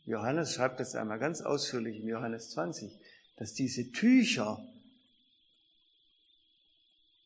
Johannes 0.04 0.54
schreibt 0.54 0.80
das 0.80 0.94
einmal 0.94 1.18
ganz 1.18 1.40
ausführlich 1.40 2.00
in 2.00 2.08
Johannes 2.08 2.50
20, 2.50 2.92
dass 3.36 3.54
diese 3.54 3.90
Tücher 3.92 4.58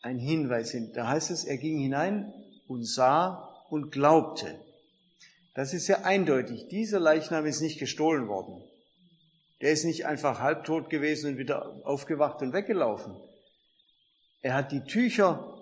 ein 0.02 0.18
Hinweis 0.18 0.70
sind. 0.70 0.96
Da 0.96 1.08
heißt 1.08 1.30
es, 1.30 1.44
er 1.44 1.58
ging 1.58 1.78
hinein 1.78 2.32
und 2.66 2.84
sah 2.84 3.64
und 3.68 3.90
glaubte. 3.90 4.58
Das 5.54 5.74
ist 5.74 5.88
ja 5.88 6.02
eindeutig. 6.02 6.68
Dieser 6.68 7.00
Leichnam 7.00 7.44
ist 7.46 7.60
nicht 7.60 7.78
gestohlen 7.78 8.28
worden. 8.28 8.62
Der 9.60 9.72
ist 9.72 9.84
nicht 9.84 10.06
einfach 10.06 10.40
halbtot 10.40 10.88
gewesen 10.88 11.32
und 11.32 11.38
wieder 11.38 11.80
aufgewacht 11.84 12.40
und 12.40 12.52
weggelaufen. 12.52 13.14
Er 14.40 14.54
hat 14.54 14.72
die 14.72 14.84
Tücher 14.84 15.60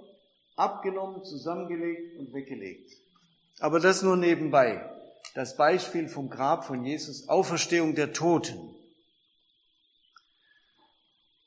abgenommen, 0.55 1.24
zusammengelegt 1.24 2.18
und 2.18 2.33
weggelegt. 2.33 2.92
Aber 3.59 3.81
das 3.81 4.03
nur 4.03 4.16
nebenbei. 4.16 4.88
Das 5.35 5.57
Beispiel 5.57 6.09
vom 6.09 6.31
Grab 6.31 6.64
von 6.64 6.85
Jesus, 6.85 7.29
Auferstehung 7.29 7.94
der 7.94 8.12
Toten. 8.12 8.74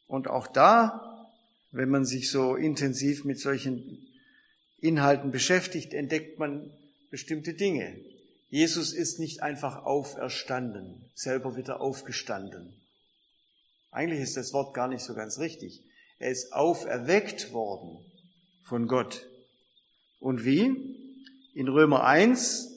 Und 0.07 0.27
auch 0.27 0.47
da, 0.47 1.10
wenn 1.71 1.89
man 1.89 2.05
sich 2.05 2.29
so 2.29 2.55
intensiv 2.55 3.23
mit 3.23 3.39
solchen 3.39 4.07
Inhalten 4.79 5.31
beschäftigt, 5.31 5.93
entdeckt 5.93 6.39
man 6.39 6.71
bestimmte 7.09 7.53
Dinge. 7.53 7.95
Jesus 8.49 8.93
ist 8.93 9.19
nicht 9.19 9.41
einfach 9.41 9.85
auferstanden, 9.85 11.09
selber 11.13 11.55
wieder 11.55 11.79
aufgestanden. 11.79 12.73
Eigentlich 13.91 14.21
ist 14.21 14.37
das 14.37 14.53
Wort 14.53 14.73
gar 14.73 14.87
nicht 14.87 15.03
so 15.03 15.13
ganz 15.13 15.39
richtig. 15.39 15.83
Er 16.19 16.31
ist 16.31 16.53
auferweckt 16.53 17.53
worden 17.53 17.97
von 18.63 18.87
Gott. 18.87 19.27
Und 20.19 20.45
wie? 20.45 20.71
In 21.53 21.67
Römer 21.67 22.03
1 22.03 22.69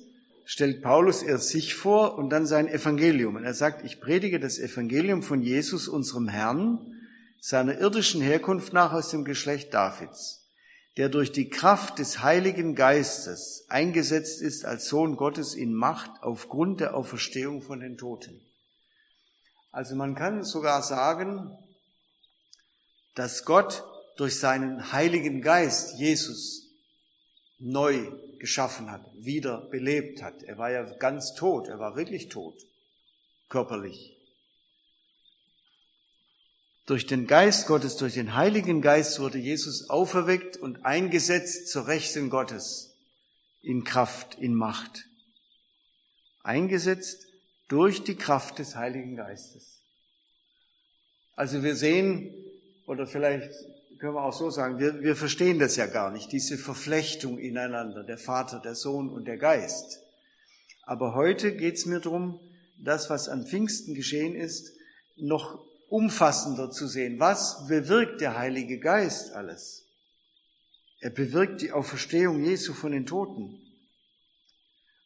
stellt 0.44 0.82
Paulus 0.82 1.22
erst 1.22 1.48
sich 1.48 1.74
vor 1.74 2.18
und 2.18 2.30
dann 2.30 2.46
sein 2.46 2.68
Evangelium. 2.68 3.36
Und 3.36 3.44
er 3.44 3.54
sagt, 3.54 3.84
ich 3.84 4.00
predige 4.00 4.40
das 4.40 4.58
Evangelium 4.58 5.22
von 5.22 5.42
Jesus, 5.42 5.88
unserem 5.88 6.28
Herrn, 6.28 6.93
seiner 7.46 7.76
irdischen 7.78 8.22
Herkunft 8.22 8.72
nach 8.72 8.94
aus 8.94 9.10
dem 9.10 9.22
Geschlecht 9.22 9.74
Davids, 9.74 10.48
der 10.96 11.10
durch 11.10 11.30
die 11.30 11.50
Kraft 11.50 11.98
des 11.98 12.22
Heiligen 12.22 12.74
Geistes 12.74 13.66
eingesetzt 13.68 14.40
ist 14.40 14.64
als 14.64 14.88
Sohn 14.88 15.16
Gottes 15.16 15.54
in 15.54 15.74
Macht 15.74 16.10
aufgrund 16.22 16.80
der 16.80 16.94
Auferstehung 16.94 17.60
von 17.60 17.80
den 17.80 17.98
Toten. 17.98 18.40
Also 19.72 19.94
man 19.94 20.14
kann 20.14 20.42
sogar 20.42 20.82
sagen, 20.82 21.54
dass 23.14 23.44
Gott 23.44 23.84
durch 24.16 24.38
seinen 24.38 24.92
Heiligen 24.92 25.42
Geist 25.42 25.98
Jesus 25.98 26.62
neu 27.58 28.10
geschaffen 28.38 28.90
hat, 28.90 29.04
wieder 29.16 29.68
belebt 29.68 30.22
hat. 30.22 30.42
Er 30.44 30.56
war 30.56 30.70
ja 30.70 30.84
ganz 30.94 31.34
tot, 31.34 31.68
er 31.68 31.78
war 31.78 31.94
wirklich 31.94 32.30
tot, 32.30 32.56
körperlich. 33.50 34.16
Durch 36.86 37.06
den 37.06 37.26
Geist 37.26 37.66
Gottes, 37.66 37.96
durch 37.96 38.14
den 38.14 38.34
Heiligen 38.34 38.82
Geist 38.82 39.18
wurde 39.18 39.38
Jesus 39.38 39.88
auferweckt 39.88 40.58
und 40.58 40.84
eingesetzt 40.84 41.68
zur 41.68 41.86
Rechten 41.86 42.28
Gottes 42.28 42.94
in 43.62 43.84
Kraft, 43.84 44.36
in 44.38 44.54
Macht. 44.54 45.06
Eingesetzt 46.42 47.26
durch 47.68 48.04
die 48.04 48.16
Kraft 48.16 48.58
des 48.58 48.76
Heiligen 48.76 49.16
Geistes. 49.16 49.80
Also 51.36 51.62
wir 51.62 51.74
sehen, 51.74 52.34
oder 52.86 53.06
vielleicht 53.06 53.50
können 53.98 54.14
wir 54.14 54.22
auch 54.22 54.34
so 54.34 54.50
sagen, 54.50 54.78
wir, 54.78 55.00
wir 55.00 55.16
verstehen 55.16 55.58
das 55.58 55.76
ja 55.76 55.86
gar 55.86 56.10
nicht, 56.10 56.32
diese 56.32 56.58
Verflechtung 56.58 57.38
ineinander, 57.38 58.04
der 58.04 58.18
Vater, 58.18 58.60
der 58.60 58.74
Sohn 58.74 59.08
und 59.08 59.24
der 59.24 59.38
Geist. 59.38 60.00
Aber 60.82 61.14
heute 61.14 61.56
geht 61.56 61.76
es 61.76 61.86
mir 61.86 62.00
darum, 62.00 62.40
das, 62.76 63.08
was 63.08 63.30
an 63.30 63.46
Pfingsten 63.46 63.94
geschehen 63.94 64.34
ist, 64.34 64.70
noch 65.16 65.64
umfassender 65.94 66.70
zu 66.70 66.86
sehen. 66.86 67.20
Was 67.20 67.66
bewirkt 67.68 68.20
der 68.20 68.36
Heilige 68.36 68.78
Geist 68.78 69.32
alles? 69.32 69.86
Er 71.00 71.10
bewirkt 71.10 71.60
die 71.60 71.72
Auferstehung 71.72 72.42
Jesu 72.42 72.72
von 72.72 72.92
den 72.92 73.06
Toten. 73.06 73.60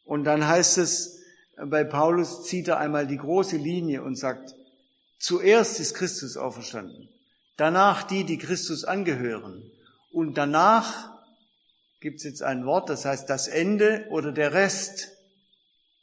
Und 0.03 0.23
dann 0.23 0.47
heißt 0.47 0.77
es, 0.77 1.19
bei 1.57 1.83
Paulus 1.83 2.45
zieht 2.45 2.67
er 2.67 2.79
einmal 2.79 3.05
die 3.05 3.17
große 3.17 3.57
Linie 3.57 4.01
und 4.03 4.15
sagt, 4.15 4.55
zuerst 5.19 5.79
ist 5.79 5.93
Christus 5.93 6.37
auferstanden 6.37 7.09
danach 7.59 8.03
die, 8.03 8.23
die 8.23 8.37
Christus 8.37 8.85
angehören. 8.85 9.69
Und 10.11 10.35
danach 10.35 11.11
gibt 11.99 12.17
es 12.17 12.23
jetzt 12.23 12.41
ein 12.41 12.65
Wort, 12.65 12.89
das 12.89 13.05
heißt 13.05 13.29
das 13.29 13.47
Ende 13.47 14.05
oder 14.09 14.31
der 14.31 14.53
Rest, 14.53 15.09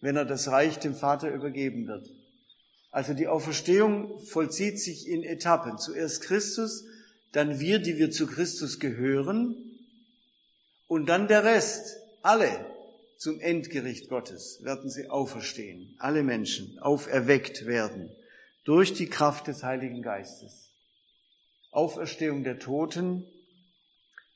wenn 0.01 0.17
er 0.17 0.27
das 0.27 0.49
Reich 0.49 0.79
dem 0.79 0.95
Vater 0.95 1.31
übergeben 1.31 1.89
wird. 1.89 2.09
Also 2.97 3.13
die 3.13 3.29
Auferstehung 3.29 4.19
vollzieht 4.21 4.81
sich 4.81 5.07
in 5.07 5.23
Etappen. 5.23 5.77
Zuerst 5.77 6.23
Christus, 6.23 6.87
dann 7.31 7.61
wir, 7.61 7.79
die 7.79 7.99
wir 7.99 8.11
zu 8.11 8.27
Christus 8.27 8.81
gehören, 8.81 9.55
und 10.87 11.05
dann 11.05 11.29
der 11.29 11.45
Rest, 11.45 11.99
alle 12.23 12.49
zum 13.19 13.39
Endgericht 13.41 14.09
Gottes 14.09 14.61
werden 14.63 14.89
sie 14.89 15.11
auferstehen, 15.11 15.95
alle 15.99 16.23
Menschen 16.23 16.79
auferweckt 16.79 17.67
werden 17.67 18.09
durch 18.65 18.95
die 18.95 19.11
Kraft 19.11 19.47
des 19.49 19.63
Heiligen 19.63 20.01
Geistes. 20.01 20.71
Auferstehung 21.73 22.45
der 22.45 22.59
Toten, 22.59 23.27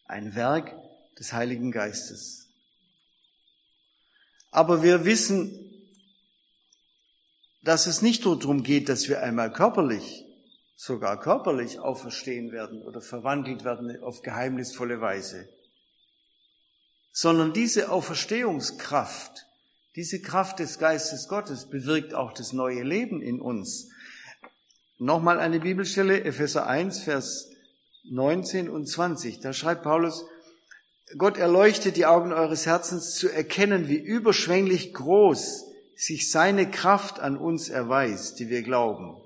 ein 0.05 0.35
Werk 0.35 0.77
des 1.19 1.33
Heiligen 1.33 1.73
Geistes. 1.73 2.47
Aber 4.51 4.83
wir 4.83 5.07
wissen, 5.07 5.70
dass 7.63 7.87
es 7.87 8.03
nicht 8.03 8.25
nur 8.25 8.39
darum 8.39 8.63
geht, 8.63 8.89
dass 8.89 9.09
wir 9.09 9.23
einmal 9.23 9.53
körperlich, 9.53 10.25
sogar 10.77 11.21
körperlich 11.21 11.79
auferstehen 11.79 12.53
werden 12.53 12.83
oder 12.83 13.01
verwandelt 13.01 13.65
werden 13.65 14.03
auf 14.03 14.23
geheimnisvolle 14.23 15.01
Weise, 15.01 15.49
sondern 17.13 17.53
diese 17.53 17.91
Auferstehungskraft, 17.91 19.47
diese 19.97 20.23
Kraft 20.23 20.61
des 20.61 20.79
Geistes 20.79 21.29
Gottes 21.29 21.69
bewirkt 21.69 22.15
auch 22.15 22.33
das 22.33 22.53
neue 22.53 22.83
Leben 22.83 23.21
in 23.21 23.41
uns. 23.41 23.91
Nochmal 24.99 25.41
eine 25.41 25.61
Bibelstelle, 25.61 26.25
Epheser 26.25 26.67
1, 26.67 27.01
Vers 27.01 27.51
19 28.05 28.71
und 28.71 28.87
20. 28.87 29.41
Da 29.41 29.53
schreibt 29.53 29.83
Paulus, 29.83 30.25
Gott 31.19 31.37
erleuchtet 31.37 31.97
die 31.97 32.07
Augen 32.07 32.33
eures 32.33 32.67
Herzens 32.67 33.15
zu 33.15 33.29
erkennen, 33.29 33.89
wie 33.89 33.99
überschwänglich 33.99 34.95
groß 34.95 35.70
sich 36.01 36.31
seine 36.31 36.71
Kraft 36.71 37.21
an 37.21 37.37
uns 37.37 37.69
erweist, 37.69 38.39
die 38.39 38.49
wir 38.49 38.63
glauben. 38.63 39.21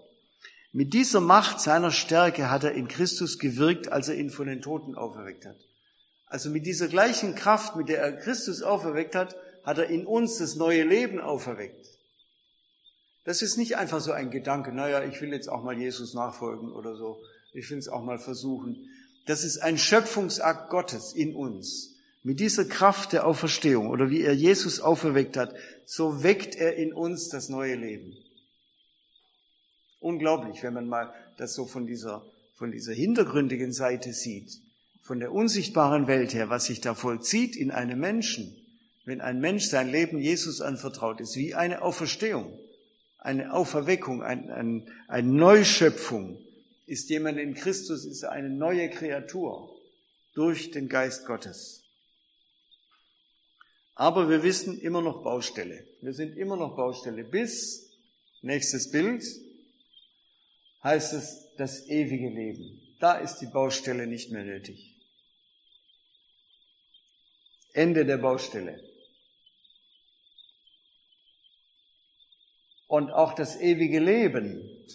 Mit 0.72 0.92
dieser 0.92 1.20
Macht 1.20 1.60
seiner 1.60 1.92
Stärke 1.92 2.50
hat 2.50 2.64
er 2.64 2.72
in 2.72 2.88
Christus 2.88 3.38
gewirkt, 3.38 3.92
als 3.92 4.08
er 4.08 4.16
ihn 4.16 4.28
von 4.28 4.48
den 4.48 4.60
Toten 4.60 4.96
auferweckt 4.96 5.46
hat. 5.46 5.56
Also 6.26 6.50
mit 6.50 6.66
dieser 6.66 6.88
gleichen 6.88 7.36
Kraft, 7.36 7.76
mit 7.76 7.88
der 7.88 8.00
er 8.00 8.16
Christus 8.16 8.62
auferweckt 8.62 9.14
hat, 9.14 9.36
hat 9.62 9.78
er 9.78 9.86
in 9.86 10.04
uns 10.04 10.38
das 10.38 10.56
neue 10.56 10.82
Leben 10.82 11.20
auferweckt. 11.20 11.86
Das 13.22 13.40
ist 13.40 13.56
nicht 13.56 13.76
einfach 13.76 14.00
so 14.00 14.10
ein 14.10 14.32
Gedanke, 14.32 14.72
naja, 14.72 15.04
ich 15.04 15.20
will 15.20 15.32
jetzt 15.32 15.48
auch 15.48 15.62
mal 15.62 15.78
Jesus 15.78 16.12
nachfolgen 16.12 16.72
oder 16.72 16.96
so. 16.96 17.22
Ich 17.52 17.70
will 17.70 17.78
es 17.78 17.88
auch 17.88 18.02
mal 18.02 18.18
versuchen. 18.18 18.88
Das 19.26 19.44
ist 19.44 19.58
ein 19.58 19.78
Schöpfungsakt 19.78 20.70
Gottes 20.70 21.12
in 21.12 21.36
uns. 21.36 21.93
Mit 22.24 22.40
dieser 22.40 22.64
Kraft 22.64 23.12
der 23.12 23.24
Auferstehung 23.24 23.88
oder 23.88 24.10
wie 24.10 24.22
er 24.22 24.34
Jesus 24.34 24.80
auferweckt 24.80 25.36
hat, 25.36 25.54
so 25.86 26.24
weckt 26.24 26.56
er 26.56 26.74
in 26.74 26.92
uns 26.92 27.28
das 27.28 27.48
neue 27.48 27.76
Leben. 27.76 28.16
Unglaublich, 30.00 30.64
wenn 30.64 30.74
man 30.74 30.88
mal 30.88 31.14
das 31.36 31.54
so 31.54 31.66
von 31.66 31.86
dieser, 31.86 32.26
von 32.56 32.72
dieser 32.72 32.92
hintergründigen 32.92 33.72
Seite 33.72 34.12
sieht, 34.12 34.50
von 35.02 35.20
der 35.20 35.32
unsichtbaren 35.32 36.08
Welt 36.08 36.34
her, 36.34 36.50
was 36.50 36.64
sich 36.64 36.80
da 36.80 36.94
vollzieht 36.94 37.54
in 37.54 37.70
einem 37.70 38.00
Menschen, 38.00 38.56
wenn 39.04 39.20
ein 39.20 39.38
Mensch 39.38 39.66
sein 39.66 39.88
Leben 39.88 40.18
Jesus 40.18 40.60
anvertraut 40.60 41.20
ist, 41.20 41.36
wie 41.36 41.54
eine 41.54 41.82
Auferstehung 41.82 42.58
eine 43.24 43.54
Auferweckung, 43.54 44.22
ein, 44.22 44.50
ein, 44.50 44.88
eine 45.08 45.26
Neuschöpfung. 45.26 46.38
Ist 46.86 47.08
jemand 47.08 47.38
in 47.38 47.54
Christus, 47.54 48.04
ist 48.04 48.24
eine 48.24 48.50
neue 48.50 48.90
Kreatur 48.90 49.74
durch 50.34 50.70
den 50.70 50.90
Geist 50.90 51.26
Gottes. 51.26 51.83
Aber 53.94 54.28
wir 54.28 54.42
wissen 54.42 54.80
immer 54.80 55.02
noch 55.02 55.22
Baustelle. 55.22 55.86
Wir 56.00 56.12
sind 56.12 56.36
immer 56.36 56.56
noch 56.56 56.74
Baustelle. 56.74 57.24
Bis, 57.24 57.92
nächstes 58.42 58.90
Bild, 58.90 59.24
heißt 60.82 61.12
es 61.12 61.54
das 61.56 61.86
ewige 61.88 62.28
Leben. 62.28 62.80
Da 63.00 63.14
ist 63.14 63.38
die 63.38 63.46
Baustelle 63.46 64.06
nicht 64.06 64.30
mehr 64.30 64.44
nötig. 64.44 64.96
Ende 67.72 68.04
der 68.04 68.18
Baustelle. 68.18 68.80
Und 72.86 73.10
auch 73.10 73.34
das 73.34 73.60
ewige 73.60 73.98
Leben 73.98 74.86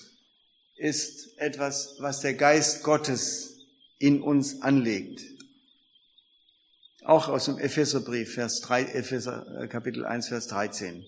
ist 0.76 1.38
etwas, 1.38 1.96
was 2.00 2.22
der 2.22 2.34
Geist 2.36 2.84
Gottes 2.84 3.68
in 3.98 4.22
uns 4.22 4.62
anlegt. 4.62 5.22
Auch 7.10 7.28
aus 7.28 7.46
dem 7.46 7.58
Epheserbrief, 7.58 8.36
Vers 8.36 8.62
3, 8.62 8.84
Epheser, 8.84 9.64
äh, 9.64 9.68
Kapitel 9.68 10.06
1, 10.06 10.28
Vers 10.28 10.46
13. 10.46 11.04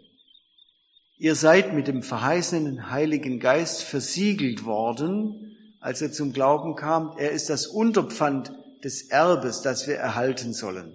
Ihr 1.20 1.36
seid 1.36 1.76
mit 1.76 1.88
dem 1.88 2.02
verheißenen 2.02 2.90
Heiligen 2.90 3.40
Geist 3.40 3.84
versiegelt 3.84 4.66
worden, 4.66 5.56
als 5.80 6.02
er 6.02 6.12
zum 6.12 6.34
Glauben 6.34 6.74
kam. 6.74 7.16
Er 7.20 7.30
ist 7.30 7.52
das 7.52 7.68
Unterpfand 7.68 8.52
des 8.84 9.12
Erbes, 9.12 9.62
das 9.62 9.86
wir 9.86 9.98
erhalten 9.98 10.54
sollen. 10.54 10.92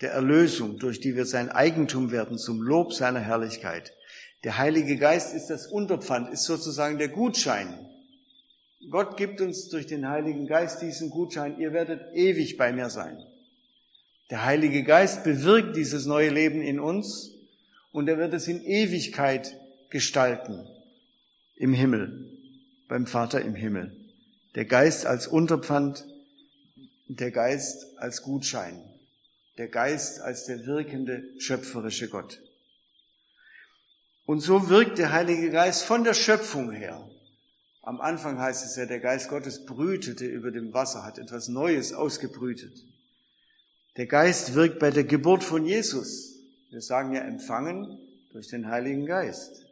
der 0.00 0.12
Erlösung, 0.12 0.78
durch 0.78 1.00
die 1.00 1.14
wir 1.14 1.26
sein 1.26 1.50
Eigentum 1.50 2.10
werden 2.10 2.38
zum 2.38 2.62
Lob 2.62 2.94
seiner 2.94 3.20
Herrlichkeit. 3.20 3.92
Der 4.44 4.56
Heilige 4.56 4.96
Geist 4.96 5.34
ist 5.34 5.48
das 5.48 5.66
Unterpfand, 5.66 6.32
ist 6.32 6.44
sozusagen 6.44 6.96
der 6.96 7.08
Gutschein. 7.08 7.86
Gott 8.88 9.18
gibt 9.18 9.42
uns 9.42 9.68
durch 9.68 9.86
den 9.86 10.08
Heiligen 10.08 10.46
Geist 10.46 10.80
diesen 10.80 11.10
Gutschein, 11.10 11.60
ihr 11.60 11.74
werdet 11.74 12.00
ewig 12.14 12.56
bei 12.56 12.72
mir 12.72 12.88
sein. 12.88 13.18
Der 14.30 14.44
Heilige 14.44 14.84
Geist 14.84 15.24
bewirkt 15.24 15.76
dieses 15.76 16.06
neue 16.06 16.30
Leben 16.30 16.62
in 16.62 16.78
uns 16.78 17.32
und 17.90 18.08
er 18.08 18.16
wird 18.16 18.32
es 18.32 18.46
in 18.46 18.62
Ewigkeit 18.64 19.56
gestalten 19.90 20.68
im 21.56 21.74
Himmel, 21.74 22.30
beim 22.86 23.06
Vater 23.06 23.42
im 23.42 23.56
Himmel. 23.56 23.96
Der 24.54 24.64
Geist 24.64 25.04
als 25.04 25.26
Unterpfand, 25.26 26.06
der 27.08 27.32
Geist 27.32 27.98
als 27.98 28.22
Gutschein, 28.22 28.80
der 29.58 29.66
Geist 29.66 30.20
als 30.20 30.46
der 30.46 30.64
wirkende, 30.64 31.24
schöpferische 31.38 32.08
Gott. 32.08 32.40
Und 34.26 34.40
so 34.40 34.68
wirkt 34.68 34.98
der 34.98 35.12
Heilige 35.12 35.50
Geist 35.50 35.82
von 35.82 36.04
der 36.04 36.14
Schöpfung 36.14 36.70
her. 36.70 37.04
Am 37.82 38.00
Anfang 38.00 38.38
heißt 38.38 38.64
es 38.64 38.76
ja, 38.76 38.86
der 38.86 39.00
Geist 39.00 39.28
Gottes 39.28 39.66
brütete 39.66 40.24
über 40.24 40.52
dem 40.52 40.72
Wasser, 40.72 41.04
hat 41.04 41.18
etwas 41.18 41.48
Neues 41.48 41.92
ausgebrütet. 41.92 42.84
Der 44.00 44.06
Geist 44.06 44.54
wirkt 44.54 44.78
bei 44.78 44.90
der 44.90 45.04
Geburt 45.04 45.44
von 45.44 45.66
Jesus. 45.66 46.38
Wir 46.70 46.80
sagen 46.80 47.12
ja 47.12 47.20
empfangen 47.20 47.98
durch 48.32 48.48
den 48.48 48.68
Heiligen 48.68 49.04
Geist. 49.04 49.66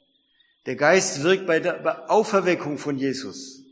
Der 0.66 0.76
Geist 0.76 1.22
wirkt 1.22 1.46
bei 1.46 1.60
der 1.60 2.10
Auferweckung 2.10 2.76
von 2.76 2.98
Jesus. 2.98 3.62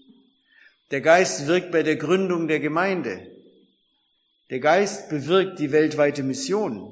Der 0.90 1.02
Geist 1.02 1.46
wirkt 1.46 1.72
bei 1.72 1.82
der 1.82 1.96
Gründung 1.96 2.48
der 2.48 2.60
Gemeinde. 2.60 3.30
Der 4.48 4.60
Geist 4.60 5.10
bewirkt 5.10 5.58
die 5.58 5.72
weltweite 5.72 6.22
Mission. 6.22 6.90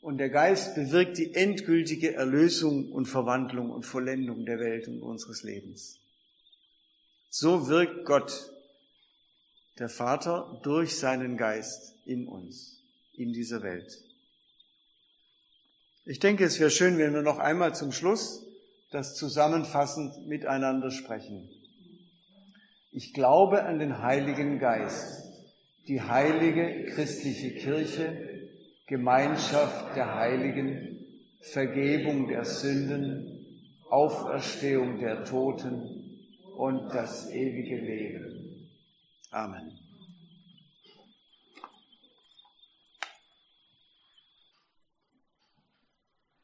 Und 0.00 0.18
der 0.18 0.28
Geist 0.30 0.76
bewirkt 0.76 1.18
die 1.18 1.34
endgültige 1.34 2.14
Erlösung 2.14 2.92
und 2.92 3.06
Verwandlung 3.06 3.70
und 3.70 3.86
Vollendung 3.86 4.46
der 4.46 4.60
Welt 4.60 4.86
und 4.86 5.02
unseres 5.02 5.42
Lebens. 5.42 5.98
So 7.28 7.66
wirkt 7.66 8.04
Gott, 8.04 8.52
der 9.78 9.88
Vater, 9.88 10.60
durch 10.62 10.96
seinen 10.98 11.36
Geist 11.36 11.94
in 12.04 12.26
uns, 12.26 12.82
in 13.12 13.32
dieser 13.32 13.62
Welt. 13.62 13.98
Ich 16.04 16.18
denke, 16.18 16.44
es 16.44 16.58
wäre 16.58 16.70
schön, 16.70 16.98
wenn 16.98 17.12
wir 17.12 17.22
noch 17.22 17.38
einmal 17.38 17.74
zum 17.74 17.92
Schluss 17.92 18.44
das 18.90 19.14
zusammenfassend 19.14 20.26
miteinander 20.26 20.90
sprechen. 20.90 21.50
Ich 22.90 23.12
glaube 23.12 23.64
an 23.64 23.78
den 23.78 24.02
Heiligen 24.02 24.58
Geist, 24.58 25.22
die 25.86 26.00
heilige 26.00 26.86
christliche 26.86 27.50
Kirche, 27.50 28.48
Gemeinschaft 28.86 29.94
der 29.94 30.14
Heiligen, 30.14 30.98
Vergebung 31.40 32.26
der 32.28 32.44
Sünden, 32.44 33.38
Auferstehung 33.90 34.98
der 34.98 35.24
Toten 35.24 36.18
und 36.56 36.88
das 36.94 37.30
ewige 37.30 37.76
Leben. 37.76 38.27
Amen. 39.32 39.87